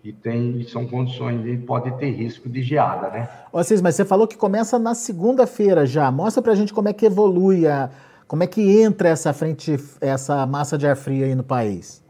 e 0.02 0.12
tem, 0.12 0.64
são 0.64 0.86
condições 0.86 1.42
de 1.42 1.56
pode 1.58 1.90
ter 1.98 2.10
risco 2.10 2.48
de 2.48 2.62
geada, 2.62 3.10
né? 3.10 3.28
Ô, 3.52 3.62
Cis, 3.62 3.82
mas 3.82 3.94
você 3.94 4.04
falou 4.04 4.26
que 4.26 4.36
começa 4.36 4.78
na 4.78 4.94
segunda-feira 4.94 5.84
já. 5.84 6.10
Mostra 6.10 6.42
pra 6.42 6.54
gente 6.54 6.72
como 6.72 6.88
é 6.88 6.92
que 6.92 7.06
evolui, 7.06 7.66
a, 7.66 7.90
como 8.26 8.42
é 8.42 8.46
que 8.46 8.80
entra 8.80 9.10
essa 9.10 9.32
frente, 9.32 9.76
essa 10.00 10.46
massa 10.46 10.78
de 10.78 10.86
ar 10.86 10.96
frio 10.96 11.24
aí 11.24 11.34
no 11.34 11.44
país. 11.44 12.02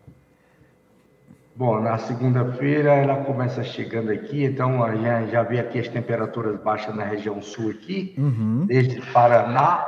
Bom, 1.57 1.81
na 1.81 1.99
segunda-feira 1.99 2.95
ela 2.95 3.25
começa 3.25 3.63
chegando 3.63 4.11
aqui, 4.11 4.45
então 4.45 4.79
já, 5.03 5.27
já 5.27 5.43
vê 5.43 5.61
aqui 5.61 5.79
as 5.79 5.89
temperaturas 5.89 6.59
baixas 6.63 6.95
na 6.95 7.05
região 7.05 7.43
sul 7.43 7.71
aqui, 7.71 8.15
uhum. 8.17 8.65
desde 8.67 9.01
Paraná 9.13 9.85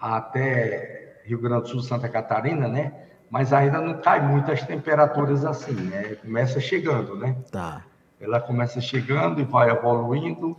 até 0.00 1.20
Rio 1.24 1.40
Grande 1.40 1.62
do 1.62 1.68
Sul, 1.68 1.80
Santa 1.80 2.08
Catarina, 2.08 2.68
né? 2.68 2.92
Mas 3.32 3.50
ainda 3.50 3.80
não 3.80 3.94
cai 3.94 4.20
muitas 4.20 4.62
temperaturas 4.62 5.42
assim, 5.42 5.72
né? 5.72 6.16
Começa 6.16 6.60
chegando, 6.60 7.16
né? 7.16 7.34
Tá. 7.50 7.82
Ela 8.20 8.38
começa 8.38 8.78
chegando 8.78 9.40
e 9.40 9.44
vai 9.44 9.70
evoluindo. 9.70 10.54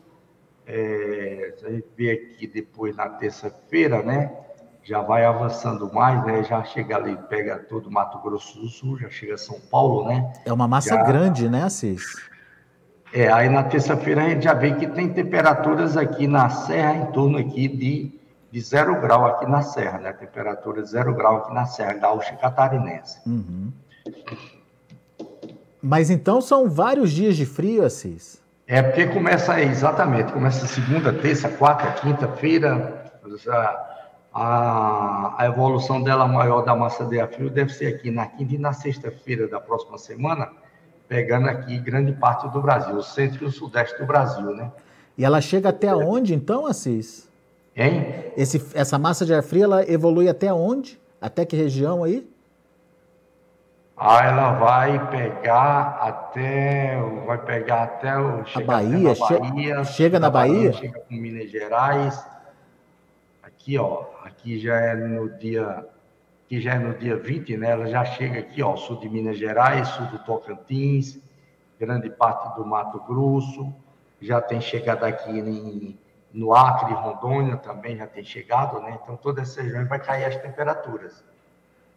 É, 0.66 1.54
a 1.64 1.70
gente 1.70 1.86
vê 1.96 2.12
aqui 2.12 2.48
depois 2.48 2.96
na 2.96 3.08
terça-feira, 3.10 4.02
né? 4.02 4.32
Já 4.82 5.04
vai 5.04 5.24
avançando 5.24 5.94
mais, 5.94 6.26
né? 6.26 6.44
Já 6.44 6.64
chega 6.64 6.96
ali, 6.96 7.16
pega 7.30 7.60
todo 7.60 7.86
o 7.86 7.92
Mato 7.92 8.18
Grosso 8.18 8.60
do 8.60 8.68
Sul, 8.68 8.98
já 8.98 9.10
chega 9.12 9.36
a 9.36 9.38
São 9.38 9.60
Paulo, 9.60 10.08
né? 10.08 10.34
É 10.44 10.52
uma 10.52 10.68
massa 10.68 10.96
já... 10.96 11.04
grande, 11.04 11.48
né, 11.48 11.66
Assis? 11.66 12.04
É, 13.14 13.32
aí 13.32 13.50
na 13.50 13.62
terça-feira 13.62 14.24
a 14.24 14.30
gente 14.30 14.46
já 14.46 14.56
vê 14.56 14.74
que 14.74 14.88
tem 14.88 15.14
temperaturas 15.14 15.96
aqui 15.96 16.26
na 16.26 16.50
serra 16.50 16.96
em 16.96 17.06
torno 17.12 17.38
aqui 17.38 17.68
de 17.68 18.20
de 18.54 18.62
zero 18.62 19.02
grau 19.02 19.26
aqui 19.26 19.48
na 19.48 19.64
Serra, 19.64 19.98
né? 19.98 20.14
Temperatura 20.14 20.84
de 20.84 20.88
zero 20.88 21.16
grau 21.16 21.38
aqui 21.38 21.52
na 21.56 21.66
Serra, 21.66 21.94
gaúcha 21.94 22.36
catarinense. 22.36 23.20
Uhum. 23.26 23.74
Mas 25.82 26.12
então 26.12 26.40
são 26.40 26.70
vários 26.70 27.12
dias 27.12 27.36
de 27.36 27.48
frio, 27.48 27.84
Assis? 27.84 28.40
É 28.68 28.80
porque 28.84 29.08
começa 29.08 29.60
exatamente, 29.60 30.32
começa 30.32 30.68
segunda, 30.68 31.12
terça, 31.12 31.50
quarta, 31.50 32.00
quinta-feira, 32.00 33.12
a, 34.32 35.34
a 35.36 35.46
evolução 35.48 36.04
dela 36.04 36.28
maior 36.28 36.62
da 36.62 36.76
massa 36.76 37.06
de 37.06 37.20
ar 37.20 37.30
frio 37.30 37.50
deve 37.50 37.74
ser 37.74 37.88
aqui 37.88 38.12
na 38.12 38.28
quinta 38.28 38.54
e 38.54 38.60
na 38.60 38.72
sexta-feira 38.72 39.48
da 39.48 39.60
próxima 39.60 39.98
semana, 39.98 40.52
pegando 41.08 41.50
aqui 41.50 41.80
grande 41.80 42.14
parte 42.14 42.48
do 42.50 42.62
Brasil, 42.62 42.96
o 42.96 43.02
centro 43.02 43.46
e 43.46 43.48
o 43.48 43.52
sudeste 43.52 43.98
do 43.98 44.06
Brasil, 44.06 44.56
né? 44.56 44.72
E 45.18 45.26
ela 45.26 45.42
chega 45.42 45.70
até 45.70 45.88
é. 45.88 45.96
onde 45.96 46.36
então, 46.36 46.68
Assis? 46.68 47.33
Hein? 47.76 48.32
Esse, 48.38 48.64
essa 48.76 49.00
massa 49.00 49.26
de 49.26 49.34
ar 49.34 49.44
frio, 49.44 49.64
ela 49.64 49.90
evolui 49.90 50.30
até 50.30 50.54
onde? 50.54 51.00
Até 51.20 51.46
que 51.46 51.56
região 51.56 52.04
aí? 52.04 52.28
Ah, 53.96 54.26
ela 54.26 54.54
vai 54.54 55.10
pegar 55.10 56.00
até, 56.02 57.00
vai 57.26 57.38
pegar 57.38 57.84
até 57.84 58.18
o 58.18 58.44
a 58.56 58.62
Bahia, 58.62 59.14
na 59.14 59.40
Bahia, 59.40 59.84
che 59.84 59.94
chega 59.94 60.20
na 60.20 60.30
Bahia, 60.30 60.54
Bahia, 60.54 60.74
chega 60.74 61.00
com 61.00 61.14
Minas 61.14 61.50
Gerais. 61.52 62.26
Aqui, 63.44 63.78
ó, 63.78 64.06
aqui 64.24 64.60
já 64.60 64.76
é 64.76 64.96
no 64.96 65.30
dia, 65.30 65.86
aqui 66.46 66.60
já 66.60 66.74
é 66.74 66.80
no 66.80 66.96
dia 66.96 67.16
20, 67.16 67.56
né? 67.56 67.70
Ela 67.70 67.86
já 67.86 68.04
chega 68.04 68.40
aqui, 68.40 68.64
ó, 68.64 68.76
sul 68.76 69.00
de 69.00 69.08
Minas 69.08 69.38
Gerais, 69.38 69.88
sul 69.90 70.08
do 70.08 70.20
Tocantins, 70.20 71.20
grande 71.80 72.10
parte 72.10 72.56
do 72.58 72.66
Mato 72.66 73.00
Grosso, 73.08 73.72
já 74.20 74.42
tem 74.42 74.60
chegado 74.60 75.04
aqui 75.04 75.32
em 75.32 75.98
no 76.34 76.54
Acre 76.54 76.94
Rondônia 76.94 77.58
também 77.58 77.96
já 77.98 78.08
tem 78.08 78.24
chegado, 78.24 78.80
né? 78.82 78.98
Então 79.02 79.16
toda 79.16 79.42
essa 79.42 79.62
região 79.62 79.86
vai 79.86 80.00
cair 80.00 80.26
as 80.26 80.36
temperaturas. 80.38 81.24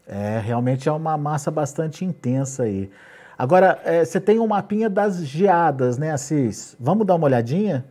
É, 0.06 0.38
realmente 0.38 0.88
é 0.88 0.92
uma 0.92 1.16
massa 1.16 1.50
bastante 1.50 2.04
intensa 2.04 2.64
aí. 2.64 2.90
Agora, 3.38 3.80
é, 3.84 4.04
você 4.04 4.20
tem 4.20 4.38
um 4.38 4.46
mapinha 4.46 4.88
das 4.88 5.26
geadas, 5.26 5.98
né, 5.98 6.12
Assis? 6.12 6.76
Vamos 6.78 7.06
dar 7.06 7.16
uma 7.16 7.26
olhadinha? 7.26 7.84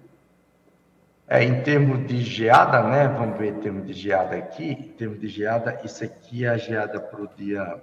É, 1.28 1.44
em 1.44 1.62
termos 1.62 2.08
de 2.08 2.22
geada, 2.22 2.84
né? 2.84 3.08
Vamos 3.08 3.38
ver 3.38 3.56
em 3.56 3.60
termos 3.60 3.86
de 3.88 3.94
geada 3.94 4.36
aqui. 4.36 4.72
Em 4.72 4.94
termos 4.94 5.20
de 5.20 5.28
geada, 5.28 5.80
isso 5.84 6.04
aqui 6.04 6.46
é 6.46 6.50
a 6.50 6.58
geada 6.58 7.00
para 7.00 7.22
o 7.22 7.28
dia. 7.36 7.82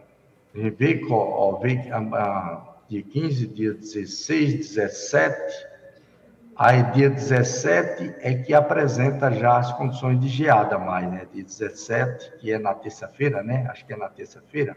Vê, 0.54 1.00
ó, 1.10 1.56
vê, 1.58 1.88
a, 1.90 1.98
a, 1.98 2.62
dia 2.88 3.02
15, 3.02 3.46
dia 3.48 3.74
16, 3.74 4.74
17, 4.74 5.66
Aí, 6.64 6.80
dia 6.92 7.10
17 7.10 8.14
é 8.20 8.34
que 8.34 8.54
apresenta 8.54 9.32
já 9.32 9.58
as 9.58 9.72
condições 9.72 10.20
de 10.20 10.28
geada 10.28 10.78
mais, 10.78 11.10
né? 11.10 11.26
Dia 11.34 11.42
17, 11.42 12.38
que 12.38 12.52
é 12.52 12.56
na 12.56 12.72
terça-feira, 12.72 13.42
né? 13.42 13.66
Acho 13.68 13.84
que 13.84 13.92
é 13.92 13.96
na 13.96 14.08
terça-feira. 14.08 14.76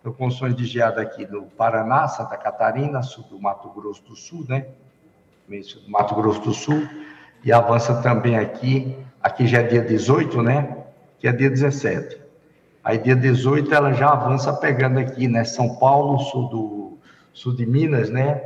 Então, 0.00 0.12
condições 0.12 0.56
de 0.56 0.64
geada 0.64 1.00
aqui 1.00 1.24
no 1.24 1.42
Paraná, 1.42 2.08
Santa 2.08 2.36
Catarina, 2.36 3.04
sul 3.04 3.22
do 3.30 3.40
Mato 3.40 3.68
Grosso 3.68 4.02
do 4.02 4.16
Sul, 4.16 4.46
né? 4.48 4.66
Sul 5.62 5.82
do 5.82 5.88
Mato 5.92 6.12
Grosso 6.16 6.40
do 6.40 6.52
Sul. 6.52 6.88
E 7.44 7.52
avança 7.52 8.02
também 8.02 8.36
aqui, 8.36 8.98
aqui 9.22 9.46
já 9.46 9.60
é 9.60 9.62
dia 9.62 9.82
18, 9.82 10.42
né? 10.42 10.76
Que 11.20 11.28
é 11.28 11.32
dia 11.32 11.48
17. 11.48 12.20
Aí, 12.82 12.98
dia 12.98 13.14
18, 13.14 13.72
ela 13.72 13.92
já 13.92 14.08
avança 14.08 14.52
pegando 14.52 14.98
aqui, 14.98 15.28
né? 15.28 15.44
São 15.44 15.76
Paulo, 15.76 16.18
sul 16.18 16.48
do 16.48 16.98
sul 17.32 17.54
de 17.54 17.64
Minas, 17.64 18.10
né? 18.10 18.42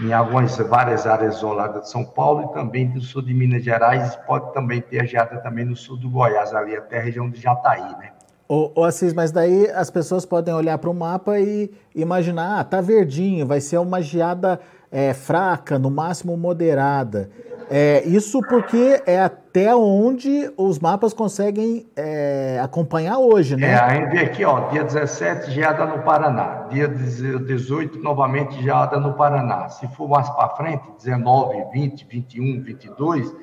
Em 0.00 0.12
algumas 0.12 0.56
várias 0.58 1.06
áreas 1.06 1.36
isoladas 1.36 1.82
de 1.82 1.90
São 1.90 2.04
Paulo 2.04 2.50
e 2.50 2.54
também 2.54 2.88
do 2.88 3.00
sul 3.00 3.22
de 3.22 3.32
Minas 3.32 3.64
Gerais, 3.64 4.16
pode 4.26 4.52
também 4.52 4.80
ter 4.80 5.06
geada 5.06 5.38
também 5.38 5.64
no 5.64 5.74
sul 5.74 5.96
do 5.96 6.10
Goiás, 6.10 6.54
ali 6.54 6.76
até 6.76 6.98
a 6.98 7.02
região 7.02 7.30
de 7.30 7.40
Jataí, 7.40 7.96
né? 7.98 8.10
Ô, 8.48 8.70
ô 8.76 8.84
Assis, 8.84 9.12
mas 9.12 9.32
daí 9.32 9.68
as 9.70 9.90
pessoas 9.90 10.24
podem 10.24 10.54
olhar 10.54 10.78
para 10.78 10.90
o 10.90 10.94
mapa 10.94 11.38
e 11.40 11.70
imaginar, 11.94 12.60
ah, 12.60 12.64
tá 12.64 12.80
verdinho, 12.80 13.44
vai 13.44 13.60
ser 13.60 13.78
uma 13.78 14.00
geada 14.00 14.60
é, 14.90 15.12
fraca, 15.12 15.78
no 15.78 15.90
máximo 15.90 16.36
moderada. 16.36 17.28
É, 17.68 18.04
isso 18.06 18.40
porque 18.42 19.02
é 19.06 19.20
até 19.20 19.74
onde 19.74 20.52
os 20.56 20.78
mapas 20.78 21.12
conseguem 21.12 21.86
é, 21.96 22.60
acompanhar 22.62 23.18
hoje, 23.18 23.56
né? 23.56 23.70
É, 23.70 23.74
a 23.74 23.94
gente 23.94 24.10
vê 24.10 24.20
aqui, 24.20 24.44
ó, 24.44 24.68
dia 24.68 24.84
17, 24.84 25.50
geada 25.50 25.84
no 25.84 26.02
Paraná. 26.02 26.66
Dia 26.70 26.86
18, 26.86 27.98
novamente, 27.98 28.62
geada 28.62 29.00
no 29.00 29.14
Paraná. 29.14 29.68
Se 29.68 29.88
for 29.88 30.08
mais 30.08 30.28
para 30.30 30.50
frente, 30.50 30.84
19, 30.96 31.64
20, 31.72 32.06
21, 32.08 32.62
22, 32.62 33.34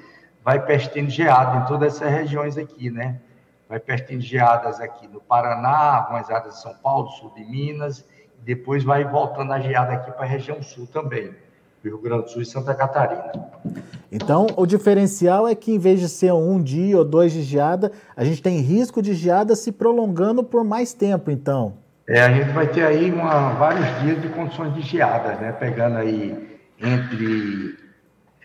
vai 0.44 0.64
pertinho 0.66 1.10
geada 1.10 1.58
em 1.58 1.66
todas 1.66 1.96
essas 1.96 2.10
regiões 2.10 2.58
aqui, 2.58 2.90
né? 2.90 3.20
Vai 3.68 3.80
pertinho 3.80 4.22
geadas 4.22 4.80
aqui 4.80 5.08
no 5.08 5.20
Paraná, 5.20 5.98
algumas 5.98 6.30
áreas 6.30 6.56
de 6.56 6.62
São 6.62 6.74
Paulo, 6.76 7.10
sul 7.10 7.32
de 7.36 7.44
Minas, 7.44 8.06
e 8.40 8.44
depois 8.46 8.84
vai 8.84 9.04
voltando 9.04 9.52
a 9.52 9.60
geada 9.60 9.94
aqui 9.94 10.12
para 10.12 10.24
a 10.24 10.28
região 10.28 10.62
sul 10.62 10.88
também. 10.88 11.34
Rio 11.84 12.02
Grande 12.02 12.24
do 12.24 12.30
Sul 12.30 12.42
e 12.42 12.46
Santa 12.46 12.74
Catarina. 12.74 13.32
Então, 14.12 14.48
o 14.56 14.66
diferencial 14.66 15.48
é 15.48 15.54
que 15.56 15.74
em 15.74 15.80
vez 15.80 16.00
de 16.00 16.08
ser 16.08 16.32
um 16.32 16.62
dia 16.62 16.98
ou 16.98 17.04
dois 17.04 17.34
de 17.34 17.42
geada, 17.42 17.92
a 18.16 18.24
gente 18.24 18.42
tem 18.42 18.60
risco 18.60 19.02
de 19.02 19.14
geada 19.14 19.56
se 19.56 19.72
prolongando 19.72 20.44
por 20.44 20.64
mais 20.64 20.94
tempo, 20.94 21.30
então. 21.30 21.74
É, 22.08 22.22
a 22.22 22.32
gente 22.32 22.52
vai 22.52 22.68
ter 22.68 22.86
aí 22.86 23.12
uma, 23.12 23.54
vários 23.54 23.88
dias 24.02 24.22
de 24.22 24.30
condições 24.30 24.74
de 24.74 24.82
geadas, 24.82 25.40
né? 25.40 25.52
Pegando 25.54 25.98
aí 25.98 26.60
entre, 26.80 27.78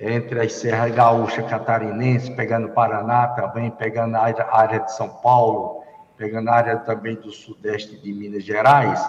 entre 0.00 0.40
as 0.40 0.52
Serras 0.54 0.95
Gaúcha 0.95 1.42
Catarinense, 1.42 2.30
pegando 2.33 2.68
Paraná 2.68 3.28
também, 3.28 3.71
pegando 3.71 4.16
a 4.16 4.21
área, 4.21 4.45
a 4.45 4.61
área 4.61 4.80
de 4.80 4.92
São 4.95 5.09
Paulo, 5.09 5.83
pegando 6.16 6.49
a 6.49 6.54
área 6.54 6.76
também 6.78 7.16
do 7.16 7.30
sudeste 7.30 8.00
de 8.00 8.12
Minas 8.12 8.45
Gerais, 8.45 9.00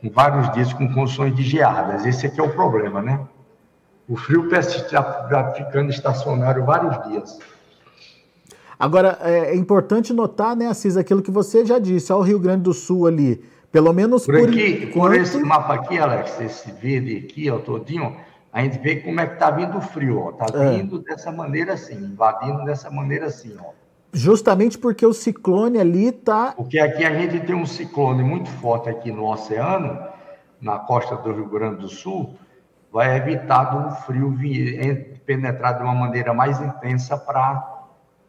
com 0.00 0.10
vários 0.10 0.50
dias 0.52 0.72
com 0.72 0.92
condições 0.92 1.34
de 1.34 1.42
geadas. 1.42 2.04
Esse 2.04 2.26
aqui 2.26 2.40
é 2.40 2.42
o 2.42 2.50
problema, 2.50 3.00
né? 3.00 3.20
O 4.08 4.16
frio 4.16 4.48
está 4.52 5.52
ficando 5.52 5.90
estacionário 5.90 6.64
vários 6.64 7.08
dias. 7.08 7.38
Agora, 8.78 9.16
é, 9.22 9.50
é 9.50 9.56
importante 9.56 10.12
notar, 10.12 10.56
né, 10.56 10.66
Assis, 10.66 10.96
aquilo 10.96 11.22
que 11.22 11.30
você 11.30 11.64
já 11.64 11.78
disse, 11.78 12.10
ao 12.10 12.20
Rio 12.20 12.38
Grande 12.38 12.64
do 12.64 12.74
Sul 12.74 13.06
ali, 13.06 13.44
pelo 13.70 13.92
menos 13.92 14.26
por, 14.26 14.36
por 14.36 14.48
aqui, 14.48 14.88
enquanto... 14.88 15.12
por 15.12 15.14
esse 15.14 15.38
mapa 15.38 15.74
aqui, 15.74 15.98
Alex, 15.98 16.40
esse 16.40 16.72
verde 16.72 17.24
aqui, 17.24 17.48
ó, 17.48 17.58
todinho, 17.58 18.16
a 18.52 18.60
gente 18.62 18.78
vê 18.80 18.96
como 18.96 19.20
é 19.20 19.26
que 19.26 19.38
tá 19.38 19.52
vindo 19.52 19.78
o 19.78 19.80
frio, 19.80 20.18
ó, 20.18 20.32
tá 20.32 20.46
é. 20.58 20.70
vindo 20.72 20.98
dessa 20.98 21.30
maneira 21.30 21.74
assim, 21.74 21.94
invadindo 21.94 22.64
dessa 22.64 22.90
maneira 22.90 23.26
assim, 23.26 23.54
ó. 23.58 23.70
Justamente 24.12 24.76
porque 24.76 25.06
o 25.06 25.12
ciclone 25.12 25.78
ali 25.78 26.10
tá... 26.10 26.52
Porque 26.56 26.78
aqui 26.78 27.04
a 27.04 27.14
gente 27.14 27.46
tem 27.46 27.54
um 27.54 27.64
ciclone 27.64 28.24
muito 28.24 28.50
forte 28.50 28.90
aqui 28.90 29.12
no 29.12 29.30
oceano, 29.30 29.96
na 30.60 30.80
costa 30.80 31.16
do 31.16 31.32
Rio 31.32 31.48
Grande 31.48 31.76
do 31.76 31.88
Sul, 31.88 32.34
vai 32.92 33.16
evitar 33.16 33.64
do 33.64 33.94
frio 34.02 34.36
penetrar 35.24 35.78
de 35.78 35.82
uma 35.82 35.94
maneira 35.94 36.34
mais 36.34 36.60
intensa 36.60 37.16
para 37.16 37.70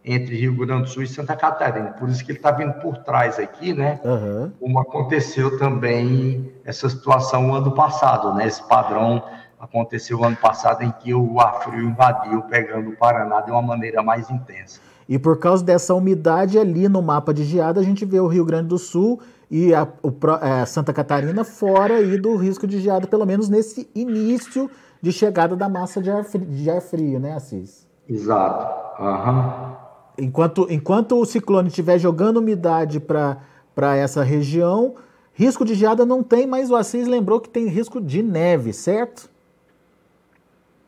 entre 0.05 0.35
Rio 0.35 0.55
Grande 0.55 0.83
do 0.83 0.89
Sul 0.89 1.03
e 1.03 1.07
Santa 1.07 1.35
Catarina. 1.35 1.91
Por 1.91 2.09
isso 2.09 2.23
que 2.25 2.31
ele 2.31 2.39
está 2.39 2.51
vindo 2.51 2.73
por 2.73 2.97
trás 2.99 3.39
aqui, 3.39 3.73
né? 3.73 3.99
Uhum. 4.03 4.51
Como 4.59 4.79
aconteceu 4.79 5.57
também 5.57 6.51
essa 6.65 6.89
situação 6.89 7.43
no 7.43 7.55
ano 7.55 7.71
passado, 7.71 8.33
né? 8.33 8.45
Esse 8.45 8.61
padrão 8.67 9.23
aconteceu 9.59 10.23
ano 10.23 10.35
passado 10.35 10.83
em 10.83 10.91
que 10.91 11.13
o 11.13 11.39
ar 11.39 11.61
frio 11.63 11.89
invadiu, 11.89 12.41
pegando 12.43 12.89
o 12.89 12.97
Paraná 12.97 13.41
de 13.41 13.51
uma 13.51 13.61
maneira 13.61 14.03
mais 14.03 14.29
intensa. 14.29 14.81
E 15.07 15.17
por 15.17 15.39
causa 15.39 15.63
dessa 15.63 15.93
umidade 15.93 16.57
ali 16.57 16.89
no 16.89 17.01
mapa 17.01 17.33
de 17.33 17.43
geada, 17.43 17.79
a 17.79 17.83
gente 17.83 18.03
vê 18.03 18.19
o 18.19 18.27
Rio 18.27 18.45
Grande 18.45 18.67
do 18.69 18.77
Sul 18.77 19.21
e 19.55 19.71
a, 19.71 19.87
o, 20.01 20.11
é, 20.41 20.65
Santa 20.65 20.91
Catarina 20.91 21.43
fora 21.43 21.97
aí 21.97 22.17
do 22.17 22.35
risco 22.35 22.65
de 22.65 22.81
geada, 22.81 23.05
pelo 23.05 23.23
menos 23.23 23.49
nesse 23.49 23.87
início 23.93 24.67
de 24.99 25.11
chegada 25.11 25.55
da 25.55 25.69
massa 25.69 26.01
de 26.01 26.09
ar 26.09 26.23
frio, 26.23 26.43
de 26.43 26.67
ar 26.71 26.81
frio 26.81 27.19
né, 27.19 27.35
Assis? 27.35 27.87
Exato. 28.09 28.99
Uhum. 28.99 29.75
Enquanto, 30.17 30.65
enquanto 30.71 31.19
o 31.19 31.25
ciclone 31.25 31.67
estiver 31.67 31.99
jogando 31.99 32.37
umidade 32.37 32.99
para 32.99 33.95
essa 33.95 34.23
região, 34.23 34.95
risco 35.35 35.63
de 35.63 35.75
geada 35.75 36.03
não 36.03 36.23
tem, 36.23 36.47
mas 36.47 36.71
o 36.71 36.75
Assis 36.75 37.07
lembrou 37.07 37.39
que 37.39 37.49
tem 37.49 37.67
risco 37.67 38.01
de 38.01 38.23
neve, 38.23 38.73
certo? 38.73 39.29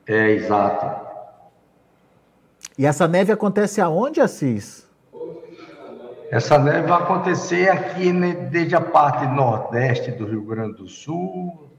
É, 0.08 0.32
exato. 0.32 1.06
E 2.80 2.88
essa 2.88 3.08
neve 3.08 3.32
acontece 3.32 3.80
aonde, 3.80 4.20
Assis? 4.20 4.85
Essa 6.32 6.58
neve 6.58 6.88
vai 6.88 7.02
acontecer 7.02 7.70
aqui 7.70 8.12
desde 8.50 8.76
a 8.76 8.82
parte 8.82 9.28
nordeste 9.28 10.12
do 10.12 10.26
Rio 10.26 10.44
Grande 10.44 10.78
do 10.78 10.88
Sul, 10.88 11.70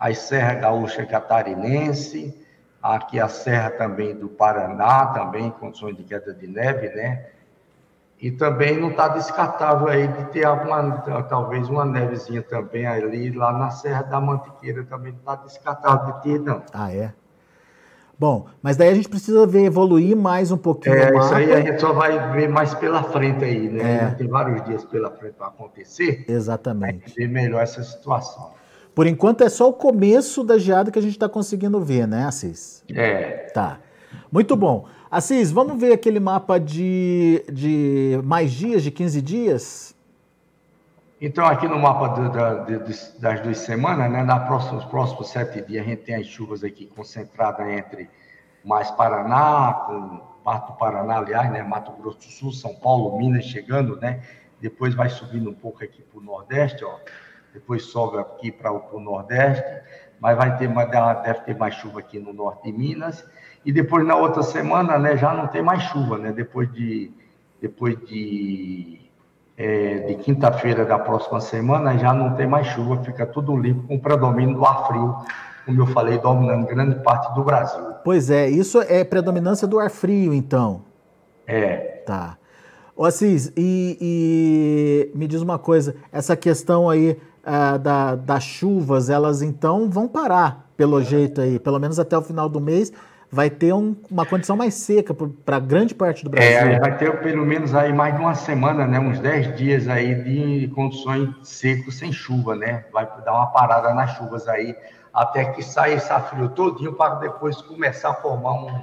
a 0.00 0.12
Serra 0.14 0.54
Gaúcha 0.54 1.04
Catarinense, 1.04 2.34
aqui 2.82 3.20
a 3.20 3.28
Serra 3.28 3.70
também 3.70 4.14
do 4.14 4.28
Paraná, 4.28 5.06
também 5.06 5.50
condições 5.50 5.96
de 5.96 6.04
queda 6.04 6.32
de 6.32 6.46
neve, 6.46 6.88
né? 6.88 7.26
E 8.18 8.30
também 8.30 8.80
não 8.80 8.90
está 8.90 9.08
descartável 9.08 9.88
aí 9.88 10.08
de 10.08 10.24
ter 10.26 10.46
alguma, 10.46 10.92
talvez 11.28 11.68
uma 11.68 11.84
nevezinha 11.84 12.42
também 12.42 12.86
ali, 12.86 13.30
lá 13.30 13.52
na 13.52 13.70
Serra 13.70 14.02
da 14.02 14.20
Mantiqueira 14.20 14.84
também 14.84 15.12
não 15.12 15.18
está 15.18 15.36
descartável 15.36 16.14
de 16.14 16.22
ter, 16.22 16.40
não. 16.40 16.62
Ah, 16.72 16.92
é? 16.92 17.12
Bom, 18.22 18.46
mas 18.62 18.76
daí 18.76 18.88
a 18.88 18.94
gente 18.94 19.08
precisa 19.08 19.44
ver 19.48 19.64
evoluir 19.64 20.16
mais 20.16 20.52
um 20.52 20.56
pouquinho. 20.56 20.94
É, 20.94 21.08
isso 21.18 21.34
aí 21.34 21.52
a 21.52 21.60
gente 21.60 21.80
só 21.80 21.92
vai 21.92 22.30
ver 22.30 22.48
mais 22.48 22.72
pela 22.72 23.02
frente 23.02 23.44
aí, 23.44 23.68
né? 23.68 23.96
É. 23.96 24.10
Tem 24.14 24.28
vários 24.28 24.64
dias 24.64 24.84
pela 24.84 25.10
frente 25.10 25.34
para 25.34 25.48
acontecer. 25.48 26.24
Exatamente. 26.28 27.16
Ver 27.16 27.26
melhor 27.26 27.60
essa 27.60 27.82
situação. 27.82 28.52
Por 28.94 29.08
enquanto 29.08 29.42
é 29.42 29.48
só 29.48 29.68
o 29.68 29.72
começo 29.72 30.44
da 30.44 30.56
geada 30.56 30.92
que 30.92 31.00
a 31.00 31.02
gente 31.02 31.14
está 31.14 31.28
conseguindo 31.28 31.80
ver, 31.80 32.06
né, 32.06 32.24
Assis? 32.24 32.84
É. 32.94 33.48
Tá. 33.52 33.80
Muito 34.30 34.54
bom. 34.54 34.86
Assis, 35.10 35.50
vamos 35.50 35.80
ver 35.80 35.92
aquele 35.92 36.20
mapa 36.20 36.60
de, 36.60 37.44
de 37.52 38.20
mais 38.22 38.52
dias, 38.52 38.84
de 38.84 38.92
15 38.92 39.20
dias? 39.20 39.96
Então, 41.24 41.46
aqui 41.46 41.68
no 41.68 41.78
mapa 41.78 42.08
do, 42.08 42.30
da, 42.30 42.64
de, 42.64 42.78
das 43.20 43.40
duas 43.42 43.58
semanas, 43.58 44.10
né, 44.10 44.24
nos 44.24 44.42
próximos, 44.42 44.84
próximos 44.86 45.28
sete 45.28 45.62
dias, 45.62 45.86
a 45.86 45.88
gente 45.88 46.02
tem 46.02 46.16
as 46.16 46.26
chuvas 46.26 46.64
aqui 46.64 46.86
concentradas 46.86 47.64
entre 47.68 48.10
mais 48.64 48.90
Paraná, 48.90 49.84
com 49.86 50.20
parte 50.42 50.72
do 50.72 50.72
Paraná, 50.72 51.18
aliás, 51.18 51.48
né, 51.52 51.62
Mato 51.62 51.92
Grosso 51.92 52.18
do 52.18 52.24
Sul, 52.24 52.52
São 52.52 52.74
Paulo, 52.74 53.16
Minas 53.16 53.44
chegando, 53.44 54.00
né? 54.00 54.20
Depois 54.60 54.96
vai 54.96 55.08
subindo 55.10 55.48
um 55.48 55.54
pouco 55.54 55.84
aqui 55.84 56.02
para 56.02 56.18
o 56.18 56.22
Nordeste, 56.24 56.84
ó 56.84 56.98
depois 57.52 57.84
sobe 57.84 58.18
aqui 58.18 58.50
para 58.50 58.72
o 58.72 58.98
Nordeste, 58.98 59.82
mas 60.18 60.36
vai 60.36 60.56
ter, 60.56 60.68
deve 61.22 61.40
ter 61.40 61.56
mais 61.56 61.74
chuva 61.74 62.00
aqui 62.00 62.18
no 62.18 62.32
norte 62.32 62.64
de 62.64 62.72
Minas, 62.72 63.24
e 63.64 63.72
depois 63.72 64.04
na 64.06 64.16
outra 64.16 64.42
semana, 64.42 64.98
né, 64.98 65.16
já 65.16 65.34
não 65.34 65.46
tem 65.46 65.62
mais 65.62 65.82
chuva, 65.84 66.18
né, 66.18 66.32
depois 66.32 66.72
de, 66.72 67.12
depois 67.60 67.96
de, 68.06 69.01
é, 69.62 69.98
de 70.08 70.14
quinta-feira 70.16 70.84
da 70.84 70.98
próxima 70.98 71.40
semana, 71.40 71.96
já 71.96 72.12
não 72.12 72.34
tem 72.34 72.48
mais 72.48 72.66
chuva, 72.66 72.96
fica 73.04 73.24
tudo 73.24 73.56
limpo, 73.56 73.86
com 73.86 73.96
predomínio 73.96 74.56
do 74.56 74.66
ar 74.66 74.88
frio, 74.88 75.16
como 75.64 75.80
eu 75.80 75.86
falei, 75.86 76.18
dominando 76.18 76.66
grande 76.66 76.96
parte 77.04 77.32
do 77.32 77.44
Brasil. 77.44 77.80
Pois 78.02 78.28
é, 78.28 78.48
isso 78.48 78.82
é 78.82 79.04
predominância 79.04 79.68
do 79.68 79.78
ar 79.78 79.88
frio, 79.88 80.34
então? 80.34 80.82
É. 81.46 82.02
Tá. 82.04 82.36
Ô 82.96 83.04
Assis, 83.04 83.52
e, 83.56 83.96
e 84.00 85.16
me 85.16 85.28
diz 85.28 85.40
uma 85.40 85.60
coisa, 85.60 85.94
essa 86.10 86.36
questão 86.36 86.90
aí 86.90 87.16
uh, 87.46 87.78
da, 87.78 88.16
das 88.16 88.42
chuvas, 88.42 89.08
elas 89.08 89.42
então 89.42 89.88
vão 89.88 90.08
parar, 90.08 90.68
pelo 90.76 91.00
jeito 91.00 91.40
aí, 91.40 91.60
pelo 91.60 91.78
menos 91.78 92.00
até 92.00 92.18
o 92.18 92.22
final 92.22 92.48
do 92.48 92.60
mês, 92.60 92.92
vai 93.32 93.48
ter 93.48 93.72
um, 93.72 93.96
uma 94.10 94.26
condição 94.26 94.54
mais 94.54 94.74
seca 94.74 95.14
para 95.14 95.58
grande 95.58 95.94
parte 95.94 96.22
do 96.22 96.28
Brasil. 96.28 96.50
É, 96.50 96.78
vai 96.78 96.98
ter 96.98 97.18
pelo 97.22 97.46
menos 97.46 97.74
aí 97.74 97.90
mais 97.90 98.14
de 98.14 98.20
uma 98.20 98.34
semana, 98.34 98.86
né, 98.86 99.00
uns 99.00 99.18
10 99.20 99.56
dias 99.56 99.88
aí 99.88 100.14
de 100.22 100.68
condições 100.74 101.30
secas 101.42 101.94
sem 101.94 102.12
chuva, 102.12 102.54
né? 102.54 102.84
Vai 102.92 103.08
dar 103.24 103.32
uma 103.32 103.46
parada 103.46 103.94
nas 103.94 104.14
chuvas 104.18 104.46
aí, 104.46 104.76
até 105.14 105.46
que 105.46 105.62
saia 105.62 105.94
esse 105.94 106.12
frio 106.28 106.50
todinho 106.50 106.92
para 106.92 107.14
depois 107.14 107.56
começar 107.62 108.10
a 108.10 108.14
formar 108.14 108.52
um, 108.52 108.82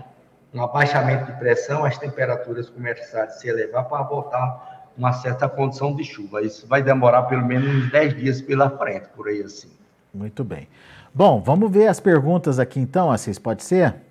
um 0.56 0.64
abaixamento 0.64 1.32
de 1.32 1.38
pressão, 1.38 1.86
as 1.86 2.00
temperaturas 2.00 2.72
começarem 2.72 3.28
a 3.28 3.30
se 3.30 3.48
elevar 3.48 3.86
para 3.86 4.02
voltar 4.02 4.90
uma 4.98 5.14
certa 5.14 5.48
condição 5.48 5.96
de 5.96 6.04
chuva. 6.04 6.42
Isso 6.42 6.66
vai 6.68 6.82
demorar 6.82 7.24
pelo 7.24 7.46
menos 7.46 7.86
uns 7.86 7.92
10 7.92 8.18
dias 8.18 8.42
pela 8.42 8.68
frente, 8.72 9.10
por 9.16 9.28
aí 9.28 9.44
assim. 9.44 9.70
Muito 10.12 10.44
bem. 10.44 10.68
Bom, 11.14 11.40
vamos 11.40 11.72
ver 11.72 11.88
as 11.88 12.00
perguntas 12.00 12.58
aqui 12.58 12.80
então, 12.80 13.12
Assis, 13.12 13.38
pode 13.38 13.64
ser? 13.64 14.09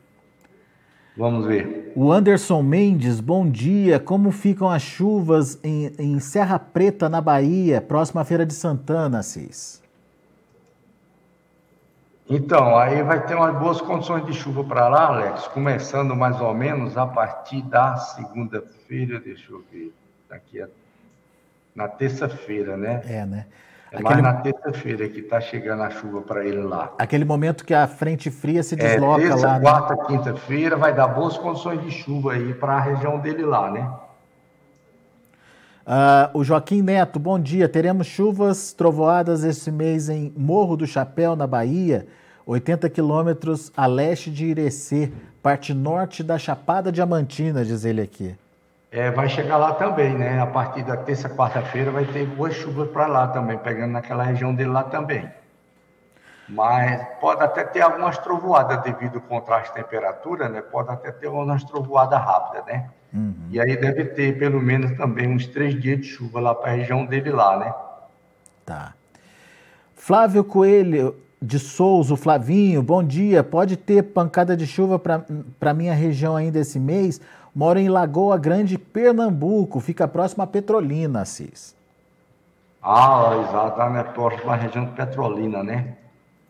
Vamos 1.18 1.46
ver. 1.46 1.92
O 1.96 2.12
Anderson 2.12 2.62
Mendes, 2.62 3.18
bom 3.18 3.50
dia. 3.50 3.98
Como 3.98 4.31
ficam 4.31 4.70
as 4.70 4.83
chuvas 4.83 5.59
em, 5.64 5.92
em 5.98 6.20
Serra 6.20 6.61
Preta, 6.61 7.09
na 7.09 7.20
Bahia, 7.20 7.81
próxima 7.81 8.24
feira 8.24 8.46
de 8.46 8.54
Santana, 8.54 9.18
Assis? 9.18 9.83
Então, 12.31 12.78
aí 12.78 13.02
vai 13.02 13.26
ter 13.26 13.35
umas 13.35 13.59
boas 13.59 13.81
condições 13.81 14.24
de 14.26 14.33
chuva 14.33 14.62
para 14.62 14.87
lá, 14.87 15.07
Alex, 15.07 15.48
começando 15.48 16.14
mais 16.14 16.40
ou 16.40 16.54
menos 16.54 16.96
a 16.96 17.07
partir 17.07 17.62
da 17.62 17.96
segunda-feira, 17.96 19.18
deixa 19.18 19.50
eu 19.50 19.64
ver 19.72 19.92
daqui 20.28 20.61
a, 20.61 20.68
na 21.74 21.88
terça-feira, 21.88 22.76
né? 22.76 23.02
É, 23.09 23.26
né? 23.26 23.46
É 23.90 23.98
Aquele... 23.98 24.20
na 24.20 24.35
terça-feira 24.35 25.09
que 25.09 25.20
está 25.20 25.40
chegando 25.40 25.83
a 25.83 25.90
chuva 25.90 26.20
para 26.20 26.44
ele 26.44 26.62
lá. 26.62 26.92
Aquele 26.98 27.24
momento 27.24 27.64
que 27.64 27.72
a 27.72 27.87
frente 27.87 28.31
fria 28.31 28.62
se 28.62 28.74
é, 28.74 28.77
desloca 28.77 29.22
é, 29.22 29.29
terça, 29.29 29.46
lá. 29.46 29.55
Né? 29.55 29.61
Quarta, 29.61 29.94
né? 29.94 30.05
quinta-feira 30.07 30.77
vai 30.77 30.94
dar 30.94 31.09
boas 31.09 31.38
condições 31.38 31.81
de 31.81 31.90
chuva 31.90 32.33
aí 32.33 32.53
para 32.53 32.74
a 32.74 32.81
região 32.81 33.18
dele 33.18 33.44
lá, 33.44 33.70
né? 33.70 33.90
Uh, 35.87 36.38
o 36.38 36.44
Joaquim 36.44 36.83
Neto, 36.83 37.18
bom 37.18 37.40
dia. 37.40 37.66
Teremos 37.66 38.07
chuvas 38.07 38.74
trovoadas 38.74 39.42
esse 39.42 39.70
mês 39.70 40.11
em 40.11 40.31
Morro 40.37 40.77
do 40.77 40.87
Chapéu, 40.87 41.35
na 41.35 41.46
Bahia, 41.46 42.07
80 42.44 42.90
quilômetros 42.90 43.72
a 43.74 43.87
leste 43.87 44.31
de 44.31 44.44
Irecê, 44.44 45.11
parte 45.42 45.72
norte 45.72 46.22
da 46.22 46.37
Chapada 46.37 46.92
Diamantina, 46.92 47.64
diz 47.64 47.87
ele 47.87 48.03
aqui. 48.03 48.37
É, 48.90 49.11
vai 49.11 49.29
chegar 49.29 49.59
lá 49.59 49.74
também, 49.74 50.16
né? 50.16 50.40
A 50.40 50.46
partir 50.46 50.83
da 50.83 50.96
terça, 50.96 51.29
quarta-feira 51.29 51.90
vai 51.90 52.07
ter 52.07 52.27
boas 52.27 52.55
chuvas 52.55 52.88
para 52.90 53.07
lá 53.07 53.29
também, 53.29 53.59
pegando 53.59 53.92
naquela 53.92 54.22
região 54.22 54.55
dele 54.55 54.70
lá 54.70 54.83
também. 54.85 55.31
Mas 56.48 57.07
pode 57.20 57.42
até 57.42 57.62
ter 57.64 57.83
algumas 57.83 58.16
trovoadas 58.16 58.83
devido 58.83 59.16
ao 59.16 59.20
contraste 59.20 59.68
de 59.68 59.83
temperatura, 59.83 60.48
né? 60.48 60.62
Pode 60.62 60.90
até 60.90 61.12
ter 61.12 61.29
umas 61.29 61.62
trovoadas 61.64 62.18
rápidas, 62.18 62.64
né? 62.64 62.88
Uhum. 63.12 63.48
E 63.51 63.61
aí 63.61 63.77
deve 63.77 64.07
ter 64.07 64.38
pelo 64.38 64.61
menos 64.61 64.96
também 64.96 65.29
uns 65.29 65.46
três 65.46 65.79
dias 65.79 66.01
de 66.01 66.07
chuva 66.07 66.40
lá 66.40 66.55
para 66.55 66.72
a 66.72 66.74
região 66.74 67.05
dele 67.05 67.31
lá, 67.31 67.59
né? 67.59 67.74
Tá. 68.64 68.94
Flávio 69.94 70.42
Coelho 70.42 71.16
de 71.40 71.59
Souza, 71.59 72.16
Flavinho, 72.16 72.83
bom 72.83 73.03
dia. 73.03 73.44
Pode 73.44 73.77
ter 73.77 74.03
pancada 74.03 74.57
de 74.57 74.66
chuva 74.66 74.98
para 74.98 75.74
minha 75.74 75.94
região 75.94 76.37
ainda 76.37 76.59
esse 76.59 76.79
mês? 76.79 77.20
Moro 77.55 77.79
em 77.79 77.88
Lagoa 77.88 78.37
Grande, 78.37 78.77
Pernambuco, 78.77 79.81
fica 79.81 80.07
próximo 80.07 80.42
a 80.42 80.46
Petrolina, 80.46 81.22
Assis. 81.22 81.77
Ah, 82.83 83.31
exato, 83.48 83.90
né? 83.90 84.03
Próximo 84.03 84.51
à 84.51 84.57
região 84.57 84.85
de 84.85 84.92
Petrolina, 84.92 85.62
né? 85.62 85.96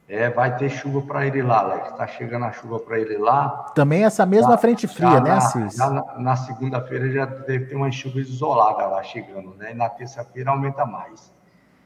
É, 0.09 0.31
vai 0.31 0.57
ter 0.57 0.70
chuva 0.70 1.03
para 1.03 1.27
ele 1.27 1.42
lá, 1.42 1.61
Alex. 1.61 1.90
Está 1.90 2.07
chegando 2.07 2.46
a 2.46 2.53
chuva 2.53 2.79
para 2.79 2.98
ele 2.98 3.18
lá. 3.18 3.70
Também 3.74 4.05
essa 4.05 4.24
mesma 4.24 4.53
já, 4.53 4.59
frente 4.59 4.87
fria, 4.87 5.20
né, 5.20 5.33
Assis? 5.33 5.77
Na, 5.77 6.18
na 6.18 6.37
segunda-feira 6.37 7.11
já 7.11 7.27
deve 7.27 7.66
ter 7.66 7.74
uma 7.74 7.90
chuva 7.90 8.18
isolada 8.18 8.87
lá 8.87 9.03
chegando, 9.03 9.55
né? 9.59 9.72
E 9.72 9.74
na 9.74 9.88
terça-feira 9.88 10.51
aumenta 10.51 10.87
mais. 10.87 11.31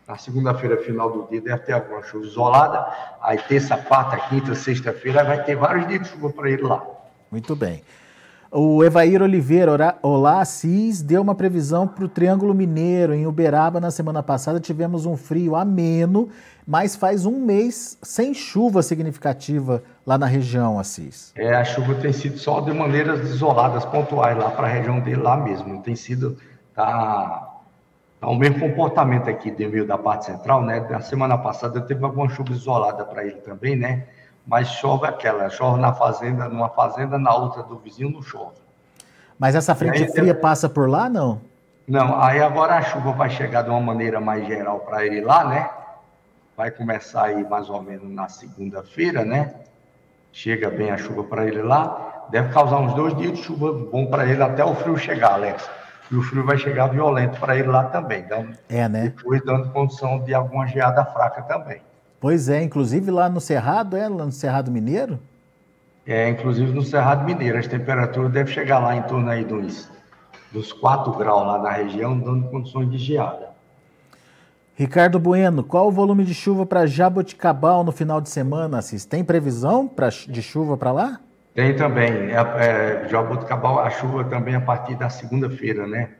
Na 0.07 0.19
segunda-feira, 0.19 0.77
final 0.79 1.11
do 1.11 1.29
dia, 1.31 1.41
deve 1.41 1.59
ter 1.59 1.73
alguma 1.73 2.03
chuva 2.03 2.27
isolada. 2.27 2.87
Aí 3.21 3.39
terça, 3.39 3.77
quarta, 3.77 4.17
quinta, 4.29 4.55
sexta-feira 4.55 5.25
vai 5.25 5.43
ter 5.45 5.57
vários 5.57 5.87
dias 5.87 6.03
de 6.03 6.09
chuva 6.09 6.31
para 6.31 6.51
ele 6.51 6.63
lá. 6.63 6.85
Muito 7.31 7.55
bem. 7.55 7.83
O 8.55 8.85
Evair 8.85 9.23
Oliveira, 9.23 9.97
Olá 10.03 10.43
Assis, 10.43 11.01
deu 11.01 11.23
uma 11.23 11.35
previsão 11.35 11.89
para 11.89 12.05
o 12.05 12.09
Triângulo 12.09 12.53
Mineiro. 12.53 13.15
Em 13.15 13.27
Uberaba, 13.27 13.81
na 13.81 13.91
semana 13.91 14.23
passada, 14.23 14.61
tivemos 14.61 15.07
um 15.07 15.17
frio 15.17 15.57
ameno, 15.57 16.29
mas 16.67 16.95
faz 16.95 17.25
um 17.25 17.43
mês 17.43 17.97
sem 18.03 18.35
chuva 18.35 18.83
significativa 18.83 19.83
lá 20.05 20.19
na 20.19 20.27
região, 20.27 20.79
Assis. 20.79 21.33
É, 21.35 21.55
a 21.55 21.65
chuva 21.65 21.95
tem 21.95 22.13
sido 22.13 22.37
só 22.37 22.61
de 22.61 22.75
maneiras 22.75 23.21
isoladas, 23.21 23.87
pontuais, 23.87 24.37
lá 24.37 24.51
para 24.51 24.67
a 24.67 24.71
região 24.71 25.01
dele, 25.01 25.23
lá 25.23 25.35
mesmo. 25.35 25.69
Não 25.69 25.81
tem 25.81 25.97
sido. 25.97 26.37
Tá, 26.75 26.85
tá 26.85 27.52
o 28.27 28.35
mesmo 28.35 28.61
comportamento 28.61 29.29
aqui 29.29 29.51
de 29.51 29.67
meio 29.67 29.87
da 29.87 29.99
parte 29.99 30.27
central, 30.27 30.63
né? 30.63 30.81
Na 30.89 31.01
semana 31.01 31.37
passada 31.37 31.81
teve 31.81 32.05
alguma 32.05 32.29
chuva 32.29 32.53
isolada 32.53 33.05
para 33.05 33.25
ele 33.25 33.41
também, 33.41 33.77
né? 33.77 34.07
mas 34.47 34.69
chove 34.69 35.07
aquela, 35.07 35.49
chove 35.49 35.81
na 35.81 35.93
fazenda, 35.93 36.49
numa 36.49 36.69
fazenda, 36.69 37.19
na 37.19 37.35
outra 37.35 37.63
do 37.63 37.79
vizinho 37.79 38.11
não 38.11 38.23
chove. 38.23 38.57
Mas 39.39 39.55
essa 39.55 39.75
frente 39.75 40.03
aí, 40.03 40.13
fria 40.13 40.35
passa 40.35 40.69
por 40.69 40.89
lá, 40.89 41.09
não? 41.09 41.41
Não, 41.87 42.21
aí 42.21 42.41
agora 42.41 42.77
a 42.77 42.83
chuva 42.83 43.13
vai 43.13 43.31
chegar 43.31 43.63
de 43.63 43.71
uma 43.71 43.81
maneira 43.81 44.21
mais 44.21 44.47
geral 44.47 44.81
para 44.81 45.05
ele 45.05 45.21
lá, 45.21 45.45
né? 45.45 45.69
Vai 46.57 46.71
começar 46.71 47.25
aí 47.25 47.49
mais 47.49 47.69
ou 47.69 47.83
menos 47.83 48.09
na 48.11 48.29
segunda-feira, 48.29 49.25
né? 49.25 49.55
Chega 50.33 50.71
bem 50.71 50.91
a 50.91 50.97
chuva 50.97 51.25
para 51.25 51.47
ele 51.47 51.63
lá. 51.63 52.27
Deve 52.31 52.53
causar 52.53 52.79
uns 52.79 52.95
dois 52.95 53.17
dias 53.17 53.33
de 53.33 53.43
chuva 53.43 53.73
bom 53.73 54.07
para 54.07 54.27
ele 54.27 54.43
até 54.43 54.65
o 54.65 54.75
frio 54.75 54.97
chegar, 54.97 55.35
Alex. 55.35 55.69
E 56.13 56.17
o 56.17 56.23
frio 56.23 56.45
vai 56.45 56.59
chegar 56.59 56.89
violento 56.89 57.41
para 57.41 57.57
ele 57.57 57.69
lá 57.69 57.85
também. 57.85 58.23
Dando, 58.29 58.53
é, 58.69 58.87
né? 58.87 59.15
Depois 59.17 59.43
dando 59.43 59.71
condição 59.71 60.23
de 60.23 60.35
alguma 60.35 60.67
geada 60.67 61.03
fraca 61.07 61.41
também. 61.41 61.81
Pois 62.21 62.51
é, 62.51 62.63
inclusive 62.63 63.11
lá 63.11 63.31
no 63.31 63.41
Cerrado, 63.41 63.97
é? 63.97 64.07
Lá 64.07 64.27
no 64.27 64.31
Cerrado 64.31 64.71
Mineiro? 64.71 65.19
É, 66.07 66.29
inclusive 66.29 66.71
no 66.71 66.83
Cerrado 66.83 67.25
Mineiro, 67.25 67.59
as 67.59 67.67
temperaturas 67.67 68.31
devem 68.31 68.53
chegar 68.53 68.79
lá 68.79 68.95
em 68.95 69.03
torno 69.03 69.31
aí 69.31 69.43
dos, 69.43 69.91
dos 70.53 70.71
4 70.71 71.13
graus 71.15 71.47
lá 71.47 71.59
na 71.59 71.71
região, 71.71 72.19
dando 72.19 72.47
condições 72.51 72.91
de 72.91 72.99
geada. 72.99 73.51
Ricardo 74.75 75.19
Bueno, 75.19 75.65
qual 75.65 75.89
o 75.89 75.93
volume 75.93 76.25
de 76.25 76.35
chuva 76.35 76.67
para 76.67 76.87
Jaboticabal 76.87 77.83
no 77.85 77.93
final 77.93 78.21
de 78.21 78.29
semana, 78.29 78.79
Assis? 78.79 79.07
Tem 79.07 79.25
previsão 79.25 79.89
pra, 79.89 80.09
de 80.09 80.43
chuva 80.43 80.77
para 80.77 80.93
lá? 80.93 81.21
Tem 81.55 81.77
também. 81.77 82.31
É, 82.31 83.05
é, 83.05 83.09
Jaboticabal, 83.09 83.79
a 83.81 83.91
chuva 83.91 84.25
também 84.25 84.55
a 84.55 84.61
partir 84.61 84.95
da 84.95 85.11
segunda-feira, 85.11 85.87
né? 85.87 86.11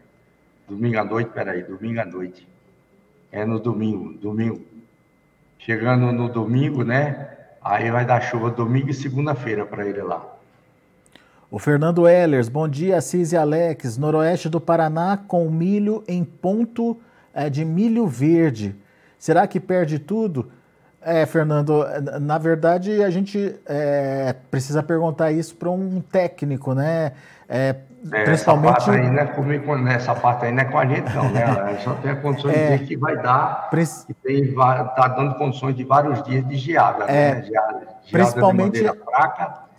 Domingo 0.69 0.99
à 0.99 1.05
noite, 1.05 1.31
peraí, 1.31 1.63
domingo 1.63 2.01
à 2.01 2.05
noite. 2.05 2.47
É 3.31 3.45
no 3.45 3.59
domingo, 3.59 4.13
domingo. 4.15 4.63
Chegando 5.59 6.13
no 6.13 6.29
domingo, 6.29 6.85
né? 6.85 7.29
Aí 7.63 7.91
vai 7.91 8.05
dar 8.05 8.21
chuva 8.21 8.51
domingo 8.51 8.91
e 8.91 8.95
segunda-feira 8.95 9.65
para 9.65 9.87
ele 9.87 10.03
lá. 10.03 10.27
O 11.51 11.59
Fernando 11.59 12.09
Ehlers, 12.09 12.49
bom 12.49 12.67
dia, 12.67 12.97
Assis 12.97 13.33
e 13.33 13.37
Alex. 13.37 13.97
Noroeste 13.97 14.49
do 14.49 14.61
Paraná 14.61 15.17
com 15.17 15.49
milho 15.51 16.03
em 16.09 16.25
ponto 16.25 16.99
é, 17.33 17.49
de 17.49 17.65
milho 17.65 18.07
verde. 18.07 18.75
Será 19.19 19.47
que 19.47 19.61
perde 19.61 19.99
tudo? 19.99 20.51
É, 21.05 21.27
Fernando, 21.27 21.85
na 22.21 22.39
verdade 22.39 23.03
a 23.03 23.11
gente 23.11 23.57
é, 23.67 24.35
precisa 24.51 24.83
perguntar 24.83 25.33
isso 25.33 25.57
para 25.57 25.69
um 25.71 26.01
técnico, 26.01 26.75
né? 26.75 27.13
É, 27.49 27.77
é, 28.11 28.25
principalmente. 28.25 28.77
Essa 28.77 28.87
parte 28.87 28.91
aí 28.91 29.11
não 29.11 29.19
é 29.19 29.27
comigo, 29.27 29.77
né? 29.77 29.95
essa 29.95 30.15
parte 30.15 30.45
aí 30.45 30.53
não 30.53 30.63
é 30.63 30.65
com 30.65 30.79
a 30.79 30.87
gente, 30.87 31.15
não, 31.15 31.31
né? 31.31 31.43
Ela 31.43 31.79
só 31.81 31.95
tem 31.95 32.11
a 32.11 32.17
condição 32.17 32.51
de 32.51 32.57
é. 32.57 32.73
dizer 32.73 32.87
que 32.87 32.97
vai 32.97 33.17
dar, 33.17 33.69
que 33.71 33.83
está 33.83 35.09
dando 35.09 35.35
condições 35.37 35.77
de 35.77 35.85
vários 35.85 36.23
dias 36.23 36.47
de 36.47 36.57
geada, 36.57 37.05
é, 37.05 37.35
né? 37.35 37.43
Geada, 37.43 37.73
geada 37.73 37.97
principalmente. 38.11 38.83
De 38.83 38.99
fraca. 39.05 39.72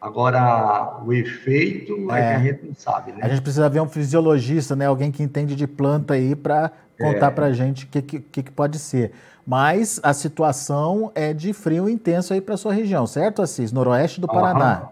Agora, 0.00 1.00
o 1.04 1.12
efeito 1.12 2.10
é, 2.12 2.20
é, 2.20 2.28
que 2.28 2.34
a 2.34 2.38
gente 2.38 2.66
não 2.66 2.74
sabe, 2.74 3.12
né? 3.12 3.18
A 3.22 3.28
gente 3.28 3.42
precisa 3.42 3.68
ver 3.68 3.80
um 3.80 3.88
fisiologista, 3.88 4.76
né? 4.76 4.86
Alguém 4.86 5.10
que 5.10 5.22
entende 5.22 5.56
de 5.56 5.66
planta 5.66 6.14
aí 6.14 6.36
para 6.36 6.70
contar 6.98 7.28
é. 7.28 7.30
para 7.30 7.46
a 7.46 7.52
gente 7.52 7.84
o 7.86 7.88
que, 7.88 8.02
que, 8.02 8.42
que 8.42 8.50
pode 8.50 8.78
ser. 8.78 9.12
Mas 9.46 10.00
a 10.02 10.12
situação 10.12 11.10
é 11.14 11.32
de 11.32 11.52
frio 11.52 11.88
intenso 11.88 12.34
aí 12.34 12.40
para 12.40 12.56
sua 12.56 12.72
região, 12.72 13.06
certo, 13.06 13.42
Assis? 13.42 13.72
Noroeste 13.72 14.20
do 14.20 14.26
Paraná. 14.26 14.88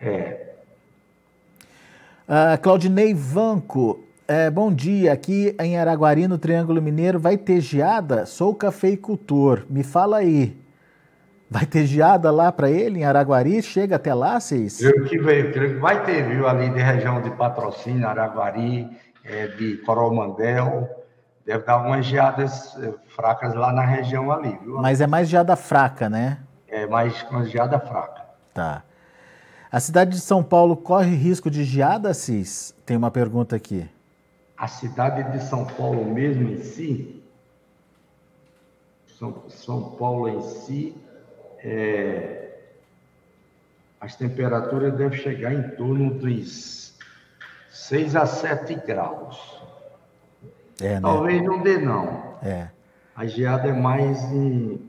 É. 0.00 0.46
Uh, 2.26 2.60
Claudinei 2.62 3.12
Vanco, 3.12 4.04
é, 4.26 4.48
bom 4.48 4.72
dia. 4.72 5.12
Aqui 5.12 5.54
em 5.60 5.76
Araguari, 5.76 6.28
no 6.28 6.38
Triângulo 6.38 6.80
Mineiro, 6.80 7.18
vai 7.18 7.36
ter 7.36 7.60
geada? 7.60 8.24
Sou 8.24 8.54
cafeicultor. 8.54 9.64
Me 9.68 9.82
fala 9.82 10.18
aí. 10.18 10.56
Vai 11.50 11.66
ter 11.66 11.84
geada 11.84 12.30
lá 12.30 12.52
para 12.52 12.70
ele 12.70 13.00
em 13.00 13.04
Araguari? 13.04 13.60
Chega 13.60 13.96
até 13.96 14.14
lá, 14.14 14.38
Cis? 14.38 14.78
Veio, 14.78 15.04
creio 15.52 15.74
que 15.74 15.80
vai 15.80 16.04
ter, 16.04 16.22
viu? 16.28 16.46
Ali 16.46 16.70
de 16.70 16.80
região 16.80 17.20
de 17.20 17.28
patrocínio, 17.32 18.06
Araguari, 18.06 18.88
é, 19.24 19.48
de 19.48 19.78
Coromandel. 19.78 20.88
Deve 21.44 21.64
dar 21.64 21.78
umas 21.78 22.06
geadas 22.06 22.76
é, 22.80 22.94
fracas 23.08 23.52
lá 23.54 23.72
na 23.72 23.84
região 23.84 24.30
ali, 24.30 24.56
viu? 24.62 24.76
Mas 24.76 25.00
é 25.00 25.08
mais 25.08 25.28
geada 25.28 25.56
fraca, 25.56 26.08
né? 26.08 26.38
É 26.68 26.86
mais 26.86 27.20
uma 27.28 27.44
geada 27.44 27.80
fraca. 27.80 28.26
Tá. 28.54 28.84
A 29.72 29.80
cidade 29.80 30.12
de 30.12 30.20
São 30.20 30.44
Paulo 30.44 30.76
corre 30.76 31.16
risco 31.16 31.50
de 31.50 31.64
geada, 31.64 32.14
Cis? 32.14 32.72
Tem 32.86 32.96
uma 32.96 33.10
pergunta 33.10 33.56
aqui. 33.56 33.90
A 34.56 34.68
cidade 34.68 35.32
de 35.32 35.42
São 35.42 35.64
Paulo 35.64 36.04
mesmo 36.04 36.48
em 36.48 36.62
si, 36.62 37.24
São, 39.18 39.42
São 39.48 39.82
Paulo 39.92 40.28
em 40.28 40.42
si, 40.42 40.96
é, 41.62 42.58
as 44.00 44.16
temperaturas 44.16 44.94
devem 44.94 45.18
chegar 45.18 45.52
em 45.52 45.62
torno 45.76 46.14
dos 46.14 46.98
6 47.70 48.16
a 48.16 48.26
7 48.26 48.74
graus. 48.86 49.60
É, 50.80 50.94
né? 50.94 51.00
Talvez 51.02 51.42
não 51.42 51.62
dê, 51.62 51.78
não. 51.78 52.36
É. 52.42 52.68
A 53.14 53.26
geada 53.26 53.68
é 53.68 53.72
mais 53.72 54.22
em. 54.32 54.88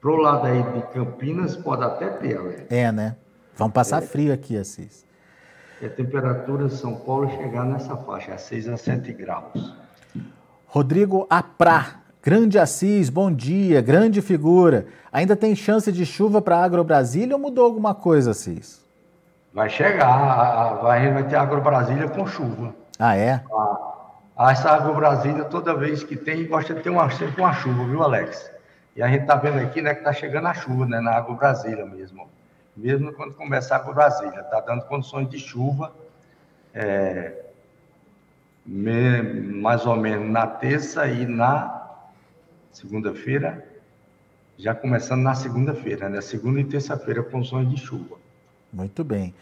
Pro 0.00 0.16
lado 0.16 0.46
aí 0.46 0.62
de 0.62 0.80
Campinas, 0.94 1.56
pode 1.56 1.84
até 1.84 2.08
ter, 2.08 2.38
Alex. 2.38 2.72
É, 2.72 2.90
né? 2.90 3.16
Vamos 3.54 3.74
passar 3.74 4.02
é. 4.02 4.06
frio 4.06 4.32
aqui, 4.32 4.56
Assis. 4.56 5.04
E 5.82 5.84
a 5.84 5.90
temperatura 5.90 6.68
de 6.68 6.74
São 6.74 6.96
Paulo 6.96 7.28
chegar 7.36 7.66
nessa 7.66 7.94
faixa, 7.98 8.32
a 8.32 8.38
6 8.38 8.68
a 8.68 8.76
7 8.78 9.12
graus. 9.12 9.74
Rodrigo 10.66 11.26
Aprá, 11.28 11.99
grande 12.22 12.58
Assis, 12.58 13.08
bom 13.08 13.30
dia, 13.32 13.80
grande 13.80 14.20
figura. 14.20 14.86
Ainda 15.12 15.34
tem 15.34 15.54
chance 15.54 15.90
de 15.90 16.04
chuva 16.06 16.40
para 16.40 16.62
Agro 16.62 16.84
Brasília 16.84 17.34
ou 17.34 17.40
mudou 17.40 17.64
alguma 17.64 17.94
coisa, 17.94 18.30
Assis? 18.32 18.84
Vai 19.52 19.68
chegar, 19.68 20.74
vai, 20.82 21.12
vai 21.12 21.24
ter 21.24 21.36
Agro 21.36 21.60
Brasília 21.60 22.08
com 22.08 22.26
chuva. 22.26 22.74
Ah, 22.98 23.16
é? 23.16 23.42
Ah, 24.36 24.52
essa 24.52 24.70
Agro 24.70 24.94
Brasília, 24.94 25.44
toda 25.44 25.74
vez 25.74 26.02
que 26.02 26.16
tem, 26.16 26.46
gosta 26.46 26.74
de 26.74 26.82
ter 26.82 26.90
uma, 26.90 27.10
sempre 27.10 27.40
uma 27.40 27.52
chuva, 27.52 27.84
viu, 27.84 28.02
Alex? 28.02 28.50
E 28.94 29.02
a 29.02 29.08
gente 29.08 29.26
tá 29.26 29.36
vendo 29.36 29.58
aqui, 29.58 29.82
né, 29.82 29.94
que 29.94 30.04
tá 30.04 30.12
chegando 30.12 30.46
a 30.46 30.54
chuva, 30.54 30.86
né, 30.86 31.00
na 31.00 31.12
Agro 31.12 31.34
Brasília 31.34 31.84
mesmo 31.84 32.28
mesmo 32.76 33.12
quando 33.12 33.34
começar 33.34 33.80
por 33.80 33.94
Brasília. 33.94 34.40
Está 34.40 34.60
dando 34.60 34.84
condições 34.84 35.28
de 35.28 35.38
chuva, 35.38 35.92
é, 36.74 37.32
me, 38.64 39.22
mais 39.22 39.86
ou 39.86 39.96
menos 39.96 40.30
na 40.30 40.46
terça 40.46 41.06
e 41.06 41.26
na 41.26 41.79
segunda-feira, 42.72 43.66
já 44.56 44.74
começando 44.74 45.22
na 45.22 45.34
segunda-feira, 45.34 46.08
né? 46.08 46.20
Segunda 46.20 46.60
e 46.60 46.64
terça-feira, 46.64 47.22
condições 47.22 47.68
de 47.68 47.76
chuva. 47.76 48.16
Muito 48.72 49.02
bem. 49.02 49.34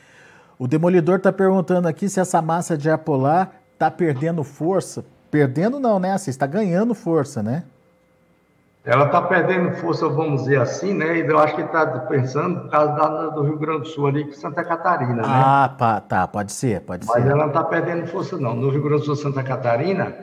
O 0.59 0.67
Demolidor 0.67 1.17
está 1.17 1.33
perguntando 1.33 1.87
aqui 1.87 2.09
se 2.09 2.21
essa 2.21 2.41
massa 2.43 2.77
de 2.77 2.91
ar 2.91 2.99
polar 2.99 3.61
está 3.75 3.91
perdendo 3.91 4.43
força. 4.43 5.05
Perdendo 5.31 5.79
não, 5.79 5.99
né? 5.99 6.17
Você 6.17 6.31
está 6.31 6.47
ganhando 6.47 6.95
força, 6.95 7.43
né? 7.43 7.65
ela 8.89 9.05
está 9.05 9.21
perdendo 9.21 9.71
força, 9.77 10.09
vamos 10.09 10.45
dizer 10.45 10.59
assim, 10.59 10.95
né? 10.95 11.19
E 11.19 11.27
eu 11.27 11.39
acho 11.39 11.55
que 11.55 11.61
está 11.61 11.87
pensando 11.87 12.63
por 12.63 12.71
causa 12.71 12.93
da, 12.95 13.27
do 13.29 13.43
Rio 13.43 13.59
Grande 13.59 13.81
do 13.81 13.87
Sul 13.87 14.07
ali 14.07 14.25
com 14.25 14.33
Santa 14.33 14.65
Catarina, 14.65 15.17
né? 15.17 15.23
Ah, 15.25 16.01
tá, 16.09 16.27
pode 16.27 16.53
ser, 16.53 16.81
pode 16.81 17.07
Mas 17.07 17.15
ser. 17.15 17.21
Mas 17.21 17.31
ela 17.31 17.41
não 17.43 17.49
está 17.49 17.65
perdendo 17.65 18.07
força, 18.07 18.39
não. 18.39 18.55
No 18.55 18.71
Rio 18.71 18.83
Grande 18.83 19.01
do 19.01 19.05
Sul, 19.05 19.17
Santa 19.17 19.43
Catarina, 19.43 20.17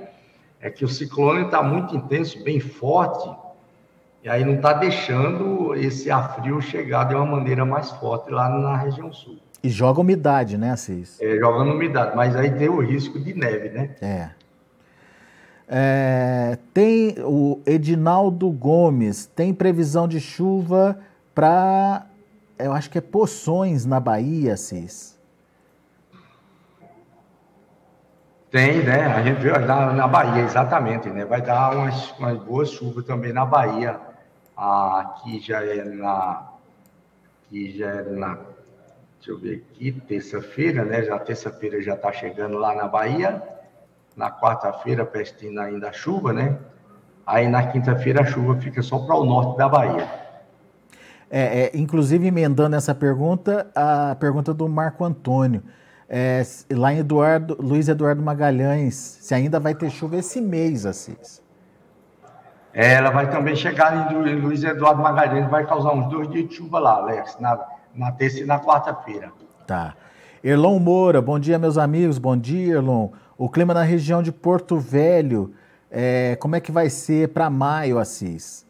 é 0.66 0.72
que 0.72 0.84
o 0.84 0.88
ciclone 0.88 1.46
está 1.46 1.62
muito 1.62 1.96
intenso, 1.96 2.44
bem 2.44 2.60
forte, 2.60 3.30
e 4.24 4.28
aí 4.28 4.44
não 4.44 4.56
está 4.56 4.74
deixando 4.74 5.76
esse 5.76 6.10
ar 6.10 6.36
frio 6.36 6.60
chegar 6.60 7.04
de 7.04 7.14
uma 7.14 7.24
maneira 7.24 7.64
mais 7.64 7.92
forte 7.92 8.32
lá 8.32 8.50
na 8.50 8.76
região 8.76 9.14
sul. 9.14 9.38
E 9.62 9.70
joga 9.70 10.02
umidade, 10.02 10.58
né, 10.58 10.72
Assis? 10.72 11.22
É, 11.22 11.38
jogando 11.38 11.72
umidade, 11.72 12.16
mas 12.16 12.36
aí 12.36 12.50
tem 12.50 12.68
o 12.68 12.80
risco 12.80 13.20
de 13.20 13.36
neve, 13.36 13.70
né? 13.70 13.96
É. 14.02 14.30
É, 15.68 16.58
tem 16.74 17.16
o 17.20 17.60
Edinaldo 17.64 18.50
Gomes, 18.50 19.28
tem 19.28 19.54
previsão 19.54 20.08
de 20.08 20.20
chuva 20.20 20.98
para, 21.36 22.08
eu 22.58 22.74
acho 22.74 22.90
que 22.90 22.98
é 22.98 23.02
Poções 23.02 23.86
na 23.86 24.00
Bahia, 24.00 24.58
Cis. 24.58 25.15
Tem, 28.56 28.82
né? 28.82 29.08
A 29.08 29.22
gente 29.22 29.42
viu 29.42 29.52
na, 29.60 29.92
na 29.92 30.08
Bahia, 30.08 30.42
exatamente, 30.42 31.10
né? 31.10 31.26
Vai 31.26 31.42
dar 31.42 31.76
umas, 31.76 32.12
umas 32.18 32.38
boas 32.38 32.70
chuvas 32.70 33.04
também 33.04 33.34
na 33.34 33.46
Bahia. 33.46 34.00
aqui 34.56 35.42
já 35.42 35.62
é 35.62 35.84
na. 35.84 36.52
Aqui 37.46 37.78
já 37.78 37.90
é 37.90 38.04
na. 38.04 38.38
Deixa 39.18 39.32
eu 39.32 39.38
ver 39.38 39.66
aqui, 39.70 39.92
terça-feira, 39.92 40.86
né? 40.86 41.04
Já 41.04 41.20
terça-feira 41.20 41.82
já 41.82 41.96
está 41.96 42.14
chegando 42.14 42.58
lá 42.58 42.74
na 42.74 42.88
Bahia. 42.88 43.44
Na 44.16 44.32
quarta-feira, 44.32 45.06
pestindo 45.06 45.60
ainda 45.60 45.90
a 45.90 45.92
chuva, 45.92 46.32
né? 46.32 46.58
Aí 47.28 47.50
na 47.50 47.68
quinta-feira 47.68 48.22
a 48.22 48.26
chuva 48.26 48.56
fica 48.62 48.82
só 48.82 49.00
para 49.00 49.18
o 49.18 49.26
norte 49.26 49.58
da 49.58 49.68
Bahia. 49.68 50.08
É, 51.30 51.64
é, 51.64 51.72
inclusive, 51.74 52.26
emendando 52.26 52.78
essa 52.78 52.96
pergunta, 52.96 53.70
a 53.76 54.16
pergunta 54.16 54.54
do 54.54 54.70
Marco 54.70 55.04
Antônio. 55.04 55.62
É, 56.08 56.44
lá 56.72 56.94
em 56.94 57.00
Eduardo, 57.00 57.58
Luiz 57.60 57.88
Eduardo 57.88 58.22
Magalhães, 58.22 58.94
se 58.96 59.34
ainda 59.34 59.60
vai 59.60 59.74
ter 59.74 59.90
chuva 59.90 60.18
esse 60.18 60.40
mês, 60.40 60.86
Assis. 60.86 61.44
É, 62.74 62.94
ela 62.94 63.10
vai 63.10 63.30
também 63.30 63.56
chegar 63.56 64.12
em 64.12 64.36
Luiz 64.36 64.64
Eduardo 64.64 65.02
Magalhães, 65.02 65.50
vai 65.50 65.66
causar 65.66 65.94
uns 65.94 66.08
dois 66.10 66.30
dias 66.30 66.50
de 66.50 66.56
chuva 66.56 66.78
lá, 66.78 66.96
Alex, 66.98 67.38
na, 67.40 67.60
na 67.96 68.12
terça 68.12 68.40
e 68.40 68.46
na 68.46 68.60
quarta-feira. 68.60 69.32
Tá. 69.66 69.96
Erlon 70.44 70.78
Moura, 70.78 71.22
bom 71.22 71.40
dia, 71.40 71.58
meus 71.58 71.78
amigos, 71.78 72.20
bom 72.20 72.38
dia, 72.38 72.76
Erlon. 72.76 73.10
O 73.38 73.50
clima 73.50 73.74
na 73.74 73.82
região 73.82 74.22
de 74.22 74.32
Porto 74.32 74.78
Velho, 74.78 75.54
é, 75.90 76.36
como 76.40 76.56
é 76.56 76.60
que 76.60 76.72
vai 76.72 76.90
ser 76.90 77.30
para 77.30 77.50
maio, 77.50 77.98
Assis? 77.98 78.66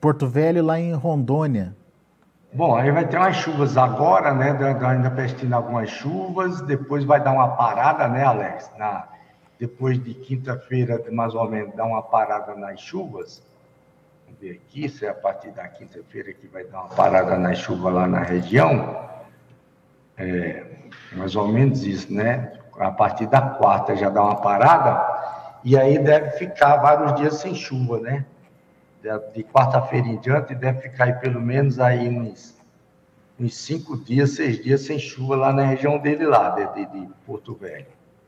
Porto 0.00 0.26
Velho, 0.26 0.62
lá 0.62 0.78
em 0.78 0.92
Rondônia. 0.92 1.74
Bom, 2.54 2.76
aí 2.76 2.90
vai 2.90 3.06
ter 3.06 3.16
umas 3.16 3.36
chuvas 3.36 3.78
agora, 3.78 4.34
né? 4.34 4.50
Ainda 4.86 5.10
pestindo 5.10 5.54
algumas 5.54 5.88
chuvas, 5.88 6.60
depois 6.60 7.02
vai 7.02 7.18
dar 7.18 7.32
uma 7.32 7.56
parada, 7.56 8.06
né, 8.08 8.24
Alex? 8.24 8.70
Na, 8.76 9.08
depois 9.58 10.02
de 10.02 10.12
quinta-feira, 10.12 11.02
mais 11.10 11.34
ou 11.34 11.48
menos, 11.48 11.74
dá 11.74 11.82
uma 11.84 12.02
parada 12.02 12.54
nas 12.54 12.78
chuvas. 12.78 13.42
Vamos 14.26 14.38
ver 14.38 14.60
aqui, 14.62 14.86
se 14.86 15.06
é 15.06 15.08
a 15.08 15.14
partir 15.14 15.50
da 15.52 15.66
quinta-feira 15.66 16.34
que 16.34 16.46
vai 16.46 16.64
dar 16.64 16.80
uma 16.80 16.88
parada 16.88 17.38
nas 17.38 17.56
chuvas 17.56 17.94
lá 17.94 18.06
na 18.06 18.20
região. 18.20 19.08
É, 20.18 20.66
mais 21.12 21.34
ou 21.34 21.48
menos 21.48 21.84
isso, 21.84 22.12
né? 22.12 22.52
A 22.78 22.90
partir 22.90 23.28
da 23.28 23.40
quarta 23.40 23.96
já 23.96 24.10
dá 24.10 24.22
uma 24.22 24.42
parada, 24.42 25.02
e 25.64 25.78
aí 25.78 25.98
deve 25.98 26.32
ficar 26.32 26.76
vários 26.76 27.14
dias 27.14 27.36
sem 27.36 27.54
chuva, 27.54 27.98
né? 27.98 28.26
De 29.34 29.42
quarta-feira 29.44 30.06
em 30.06 30.18
diante, 30.18 30.54
deve 30.54 30.82
ficar 30.82 31.04
aí 31.04 31.12
pelo 31.14 31.40
menos 31.40 31.80
aí 31.80 32.08
uns, 32.08 32.54
uns 33.38 33.56
cinco 33.56 33.96
dias, 33.96 34.30
seis 34.30 34.62
dias 34.62 34.82
sem 34.82 34.98
chuva 34.98 35.36
lá 35.36 35.52
na 35.52 35.64
região 35.64 35.98
dele 35.98 36.24
lá, 36.24 36.50
de, 36.50 36.66
de, 36.74 36.86
de 36.86 37.08
Porto 37.26 37.54
Velho. 37.54 37.86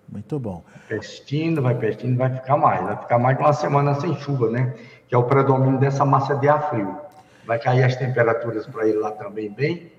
Muito 0.09 0.39
bom. 0.39 0.63
Pestindo, 0.89 1.63
vai 1.63 1.75
pestindo, 1.75 2.17
vai 2.19 2.35
ficar 2.35 2.57
mais. 2.57 2.83
Vai 2.85 2.97
ficar 2.97 3.19
mais 3.19 3.37
de 3.37 3.43
uma 3.43 3.53
semana 3.53 3.95
sem 4.01 4.15
chuva, 4.17 4.51
né? 4.51 4.75
Que 5.09 5.15
é 5.15 5.19
o 5.19 5.25
predomínio 5.25 5.79
dessa 5.79 6.05
massa 6.05 6.35
de 6.35 6.49
ar 6.49 6.69
frio. 6.69 6.99
Vai 7.47 7.59
cair 7.59 7.85
as 7.85 7.97
temperaturas 7.97 8.67
para 8.67 8.87
ele 8.87 8.99
lá 8.99 9.13
também 9.13 9.51
bem. 9.51 9.93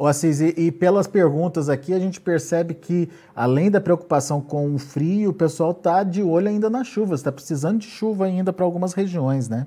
Ô 0.00 0.06
Assis, 0.06 0.40
e, 0.40 0.54
e, 0.56 0.70
pelas 0.70 1.08
perguntas 1.08 1.68
aqui, 1.68 1.92
a 1.92 1.98
gente 1.98 2.20
percebe 2.20 2.72
que, 2.72 3.10
além 3.34 3.68
da 3.68 3.80
preocupação 3.80 4.40
com 4.40 4.72
o 4.72 4.78
frio, 4.78 5.30
o 5.30 5.34
pessoal 5.34 5.72
está 5.72 6.04
de 6.04 6.22
olho 6.22 6.46
ainda 6.46 6.70
nas 6.70 6.86
chuvas, 6.86 7.18
está 7.18 7.32
precisando 7.32 7.80
de 7.80 7.88
chuva 7.88 8.26
ainda 8.26 8.52
para 8.52 8.64
algumas 8.64 8.94
regiões, 8.94 9.48
né? 9.48 9.66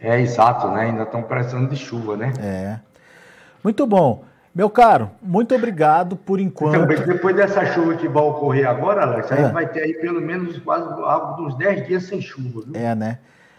É, 0.00 0.18
exato, 0.18 0.68
né? 0.68 0.84
Ainda 0.84 1.02
estão 1.02 1.22
precisando 1.22 1.68
de 1.68 1.76
chuva, 1.76 2.16
né? 2.16 2.32
É. 2.40 2.80
Muito 3.62 3.86
bom. 3.86 4.24
Meu 4.54 4.70
caro, 4.70 5.10
muito 5.20 5.54
obrigado 5.54 6.16
por 6.16 6.40
enquanto. 6.40 6.90
Então, 6.90 7.06
depois 7.06 7.36
dessa 7.36 7.66
chuva 7.66 7.94
que 7.94 8.08
vai 8.08 8.22
ocorrer 8.22 8.66
agora, 8.66 9.02
Alex, 9.02 9.30
é. 9.30 9.34
a 9.34 9.42
gente 9.42 9.52
vai 9.52 9.66
ter 9.66 9.82
aí 9.82 9.92
pelo 9.92 10.22
menos 10.22 10.58
quase 10.60 10.88
algo 10.88 11.42
uns 11.42 11.54
10 11.58 11.86
dias 11.86 12.04
sem 12.04 12.22
chuva, 12.22 12.62
viu? 12.66 12.72
É, 12.74 12.94
né? 12.94 13.18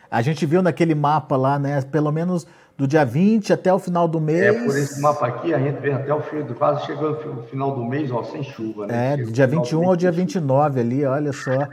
A 0.10 0.24
gente 0.24 0.44
viu 0.46 0.64
naquele 0.64 0.96
mapa 0.96 1.38
lá, 1.38 1.60
né? 1.60 1.82
Pelo 1.84 2.12
menos 2.12 2.48
do 2.78 2.88
dia 2.88 3.06
20 3.06 3.54
até 3.54 3.74
o 3.74 3.80
final 3.80 4.08
do 4.08 4.20
mês. 4.20 4.42
É, 4.42 4.54
por 4.54 4.78
esse 4.78 5.00
mapa 5.00 5.28
aqui, 5.28 5.54
a 5.54 5.60
gente 5.60 5.80
vem 5.80 5.94
até 5.94 6.14
o 6.14 6.22
fim, 6.22 6.44
quase 6.58 6.86
chegando 6.86 7.36
no 7.36 7.44
final 7.44 7.76
do 7.76 7.84
mês, 7.86 8.12
ó, 8.12 8.24
sem 8.24 8.44
chuva, 8.44 8.88
né? 8.88 9.14
É, 9.14 9.18
do 9.18 9.32
dia 9.32 9.48
21 9.48 9.88
ao 9.88 9.96
dia 9.96 10.12
29 10.12 10.80
ali, 10.80 11.06
olha 11.06 11.32
só. 11.32 11.68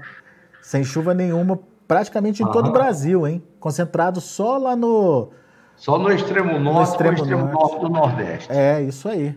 Sem 0.62 0.84
chuva 0.84 1.14
nenhuma, 1.14 1.58
praticamente 1.88 2.42
em 2.42 2.44
Aham. 2.44 2.52
todo 2.52 2.68
o 2.68 2.72
Brasil, 2.72 3.26
hein? 3.26 3.42
Concentrado 3.58 4.20
só 4.20 4.58
lá 4.58 4.76
no. 4.76 5.30
Só 5.74 5.98
no 5.98 6.12
extremo 6.12 6.58
norte, 6.58 6.76
no 6.76 6.82
extremo, 6.82 7.16
extremo 7.16 7.46
norte. 7.46 7.54
norte 7.54 7.80
do 7.80 7.88
Nordeste. 7.88 8.52
É, 8.52 8.82
isso 8.82 9.08
aí. 9.08 9.34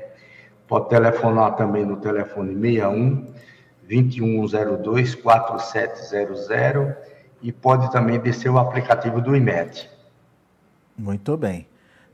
Pode 0.66 0.88
telefonar 0.88 1.56
também 1.56 1.84
no 1.84 1.98
telefone 1.98 2.58
61 2.58 3.30
2102 3.86 5.16
4700 5.16 6.48
e 7.42 7.52
pode 7.52 7.92
também 7.92 8.18
descer 8.18 8.48
o 8.48 8.56
aplicativo 8.56 9.20
do 9.20 9.36
IMET. 9.36 9.90
Muito 10.96 11.36
bem. 11.36 11.68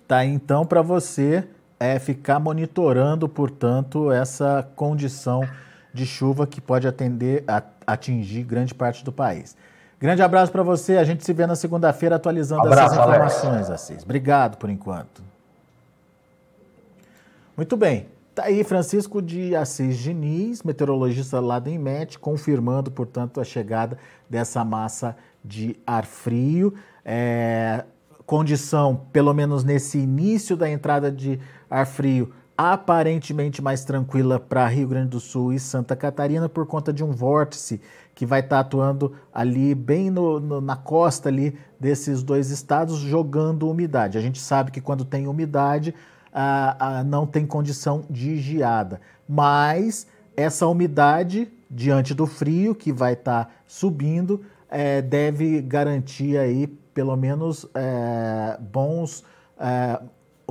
Tá 0.09 0.25
então 0.25 0.67
para 0.67 0.83
você 0.83 1.47
é 1.81 1.99
ficar 1.99 2.39
monitorando, 2.39 3.27
portanto, 3.27 4.13
essa 4.13 4.69
condição 4.77 5.49
de 5.95 6.05
chuva 6.05 6.47
que 6.47 6.61
pode 6.61 6.87
atender, 6.87 7.43
atingir 7.87 8.45
grande 8.45 8.75
parte 8.75 9.03
do 9.03 9.11
país. 9.11 9.57
Grande 9.99 10.23
abraço 10.23 10.53
para 10.53 10.63
você. 10.63 10.99
A 10.99 11.05
gente 11.05 11.25
se 11.25 11.33
vê 11.33 11.47
na 11.47 11.57
segunda-feira 11.57 12.17
atualizando 12.17 12.67
abraço, 12.67 12.95
essas 12.95 13.07
informações, 13.07 13.67
Alex. 13.67 13.71
Assis. 13.71 14.03
Obrigado 14.03 14.59
por 14.59 14.69
enquanto. 14.69 15.23
Muito 17.57 17.77
bem. 17.77 18.07
Está 18.31 18.45
aí 18.45 18.63
Francisco 18.63 19.21
de 19.21 19.57
Assis 19.57 19.99
Diniz, 19.99 20.63
meteorologista 20.63 21.41
lá 21.41 21.59
do 21.59 21.69
IMET, 21.69 22.19
confirmando, 22.19 22.91
portanto, 22.91 23.41
a 23.41 23.45
chegada 23.45 23.99
dessa 24.29 24.65
massa 24.65 25.17
de 25.45 25.77
ar 25.87 26.07
frio. 26.07 26.75
É, 27.05 27.85
condição, 28.31 29.09
pelo 29.13 29.35
menos 29.35 29.65
nesse 29.65 29.99
início 29.99 30.57
da 30.57 30.71
entrada 30.71 31.11
de 31.11 31.41
ar 31.69 31.85
frio, 31.85 32.33
aparentemente 32.57 33.61
mais 33.61 33.85
tranquila 33.85 34.39
para 34.39 34.69
Rio 34.69 34.87
Grande 34.87 35.09
do 35.09 35.19
Sul 35.19 35.53
e 35.53 35.59
Santa 35.59 35.97
Catarina 35.97 36.49
por 36.49 36.65
conta 36.65 36.93
de 36.93 37.03
um 37.03 37.11
vórtice 37.11 37.81
que 38.15 38.25
vai 38.25 38.39
estar 38.39 38.55
tá 38.55 38.61
atuando 38.61 39.15
ali 39.35 39.75
bem 39.75 40.11
no, 40.11 40.39
no, 40.39 40.61
na 40.61 40.77
costa 40.77 41.29
ali 41.29 41.59
desses 41.81 42.23
dois 42.23 42.51
estados, 42.51 42.99
jogando 42.99 43.69
umidade. 43.69 44.17
A 44.17 44.21
gente 44.21 44.39
sabe 44.39 44.71
que 44.71 44.81
quando 44.81 45.05
tem 45.05 45.27
umidade, 45.27 45.93
ah, 46.33 46.77
ah, 46.79 47.03
não 47.03 47.27
tem 47.27 47.45
condição 47.45 48.05
de 48.09 48.37
geada, 48.37 49.01
mas 49.29 50.07
essa 50.37 50.69
umidade, 50.69 51.51
diante 51.69 52.15
do 52.15 52.29
frio 52.29 52.77
que 52.77 52.93
vai 52.93 53.15
estar 53.15 53.47
tá 53.47 53.51
subindo, 53.67 54.41
é, 54.71 55.03
deve 55.03 55.61
garantir 55.61 56.39
aí 56.39 56.79
pelo 57.01 57.17
menos 57.17 57.67
é, 57.75 58.59
bons 58.61 59.25
é, 59.59 59.99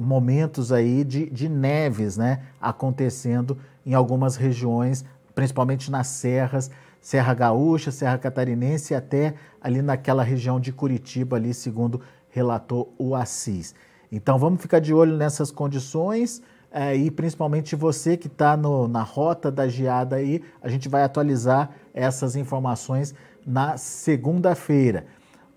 momentos 0.01 0.71
aí 0.71 1.03
de, 1.03 1.29
de 1.29 1.47
neves 1.47 2.17
né, 2.17 2.41
acontecendo 2.59 3.55
em 3.85 3.93
algumas 3.93 4.35
regiões, 4.35 5.05
principalmente 5.35 5.91
nas 5.91 6.07
serras, 6.07 6.71
Serra 6.99 7.35
Gaúcha, 7.35 7.91
Serra 7.91 8.17
Catarinense 8.17 8.95
até 8.95 9.35
ali 9.61 9.79
naquela 9.83 10.23
região 10.23 10.59
de 10.59 10.71
Curitiba, 10.71 11.37
ali, 11.37 11.53
segundo 11.53 12.01
relatou 12.29 12.95
o 12.97 13.13
Assis. 13.13 13.75
Então 14.11 14.39
vamos 14.39 14.59
ficar 14.59 14.79
de 14.79 14.91
olho 14.91 15.15
nessas 15.15 15.51
condições 15.51 16.41
é, 16.71 16.95
e 16.95 17.11
principalmente 17.11 17.75
você 17.75 18.17
que 18.17 18.25
está 18.25 18.57
na 18.57 19.03
rota 19.03 19.51
da 19.51 19.67
geada 19.67 20.15
aí, 20.15 20.41
a 20.63 20.67
gente 20.67 20.89
vai 20.89 21.03
atualizar 21.03 21.69
essas 21.93 22.35
informações 22.35 23.13
na 23.45 23.77
segunda-feira. 23.77 25.05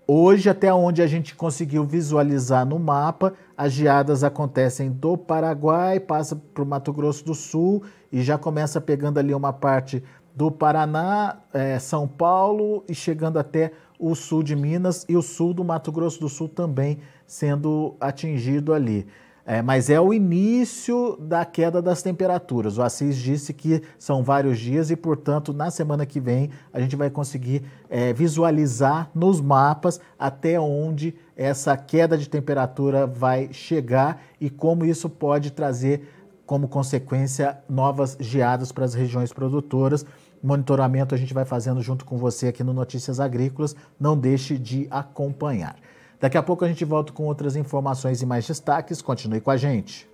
Hoje, 0.05 0.49
até 0.49 0.73
onde 0.73 1.01
a 1.01 1.07
gente 1.07 1.33
conseguiu 1.33 1.85
visualizar 1.85 2.65
no 2.65 2.77
mapa, 2.77 3.33
as 3.55 3.71
geadas 3.71 4.21
acontecem 4.21 4.91
do 4.91 5.17
Paraguai, 5.17 5.97
passa 5.97 6.35
para 6.35 6.61
o 6.61 6.65
Mato 6.65 6.91
Grosso 6.91 7.23
do 7.23 7.33
Sul 7.33 7.83
e 8.11 8.21
já 8.21 8.37
começa 8.37 8.81
pegando 8.81 9.17
ali 9.17 9.33
uma 9.33 9.53
parte 9.53 10.03
do 10.35 10.51
Paraná, 10.51 11.37
é, 11.53 11.79
São 11.79 12.05
Paulo 12.05 12.83
e 12.89 12.93
chegando 12.93 13.39
até 13.39 13.71
o 13.97 14.13
sul 14.13 14.43
de 14.43 14.55
Minas 14.55 15.05
e 15.07 15.15
o 15.15 15.21
sul 15.21 15.53
do 15.53 15.63
Mato 15.63 15.89
Grosso 15.89 16.19
do 16.19 16.27
Sul 16.27 16.49
também 16.49 16.97
sendo 17.25 17.95
atingido 18.01 18.73
ali. 18.73 19.07
É, 19.45 19.61
mas 19.61 19.89
é 19.89 19.99
o 19.99 20.13
início 20.13 21.17
da 21.19 21.43
queda 21.43 21.81
das 21.81 22.01
temperaturas. 22.01 22.77
O 22.77 22.81
Assis 22.81 23.17
disse 23.17 23.53
que 23.53 23.81
são 23.99 24.23
vários 24.23 24.57
dias 24.57 24.89
e, 24.89 24.95
portanto, 24.95 25.51
na 25.51 25.69
semana 25.69 26.05
que 26.05 26.19
vem 26.19 26.49
a 26.71 26.79
gente 26.79 26.95
vai 26.95 27.09
conseguir 27.09 27.61
é, 27.89 28.13
visualizar 28.13 29.09
nos 29.13 29.41
mapas 29.41 29.99
até 30.17 30.57
onde 30.57 31.13
essa 31.35 31.75
queda 31.75 32.17
de 32.17 32.29
temperatura 32.29 33.05
vai 33.05 33.49
chegar 33.51 34.21
e 34.39 34.49
como 34.49 34.85
isso 34.85 35.09
pode 35.09 35.51
trazer 35.51 36.07
como 36.45 36.67
consequência 36.67 37.57
novas 37.69 38.15
geadas 38.19 38.71
para 38.71 38.85
as 38.85 38.93
regiões 38.93 39.33
produtoras. 39.33 40.05
Monitoramento 40.41 41.15
a 41.15 41.17
gente 41.17 41.33
vai 41.33 41.45
fazendo 41.45 41.81
junto 41.81 42.05
com 42.05 42.17
você 42.17 42.47
aqui 42.47 42.63
no 42.63 42.73
Notícias 42.73 43.19
Agrícolas. 43.19 43.75
Não 43.99 44.17
deixe 44.17 44.57
de 44.57 44.87
acompanhar. 44.89 45.75
Daqui 46.23 46.37
a 46.37 46.41
pouco 46.41 46.63
a 46.63 46.69
gente 46.69 46.85
volta 46.85 47.11
com 47.11 47.25
outras 47.25 47.57
informações 47.57 48.21
e 48.21 48.25
mais 48.25 48.47
destaques. 48.47 49.01
Continue 49.01 49.41
com 49.41 49.51
a 49.51 49.57
gente. 49.57 50.07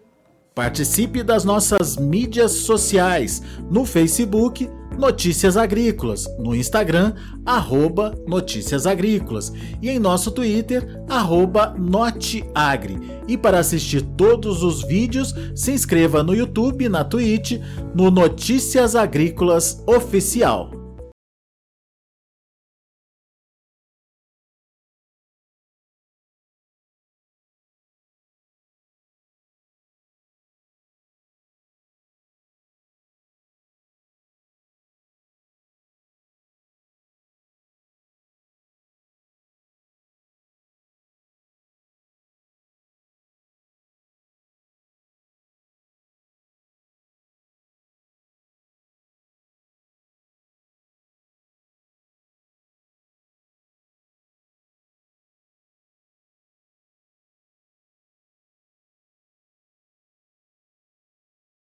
Participe 0.55 1.21
das 1.21 1.45
nossas 1.45 1.97
mídias 1.97 2.51
sociais 2.51 3.43
no 3.69 3.85
Facebook 3.85 4.67
Notícias 4.97 5.55
Agrícolas, 5.55 6.25
no 6.39 6.55
Instagram 6.55 7.13
arroba 7.45 8.15
Notícias 8.27 8.87
Agrícolas 8.87 9.53
e 9.83 9.87
em 9.87 9.99
nosso 9.99 10.31
Twitter 10.31 10.99
arroba 11.07 11.75
Noteagri. 11.77 13.21
E 13.27 13.37
para 13.37 13.59
assistir 13.59 14.01
todos 14.01 14.63
os 14.63 14.81
vídeos, 14.81 15.35
se 15.53 15.71
inscreva 15.73 16.23
no 16.23 16.33
YouTube, 16.33 16.89
na 16.89 17.03
Twitch, 17.03 17.61
no 17.93 18.09
Notícias 18.09 18.95
Agrícolas 18.95 19.83
Oficial. 19.85 20.88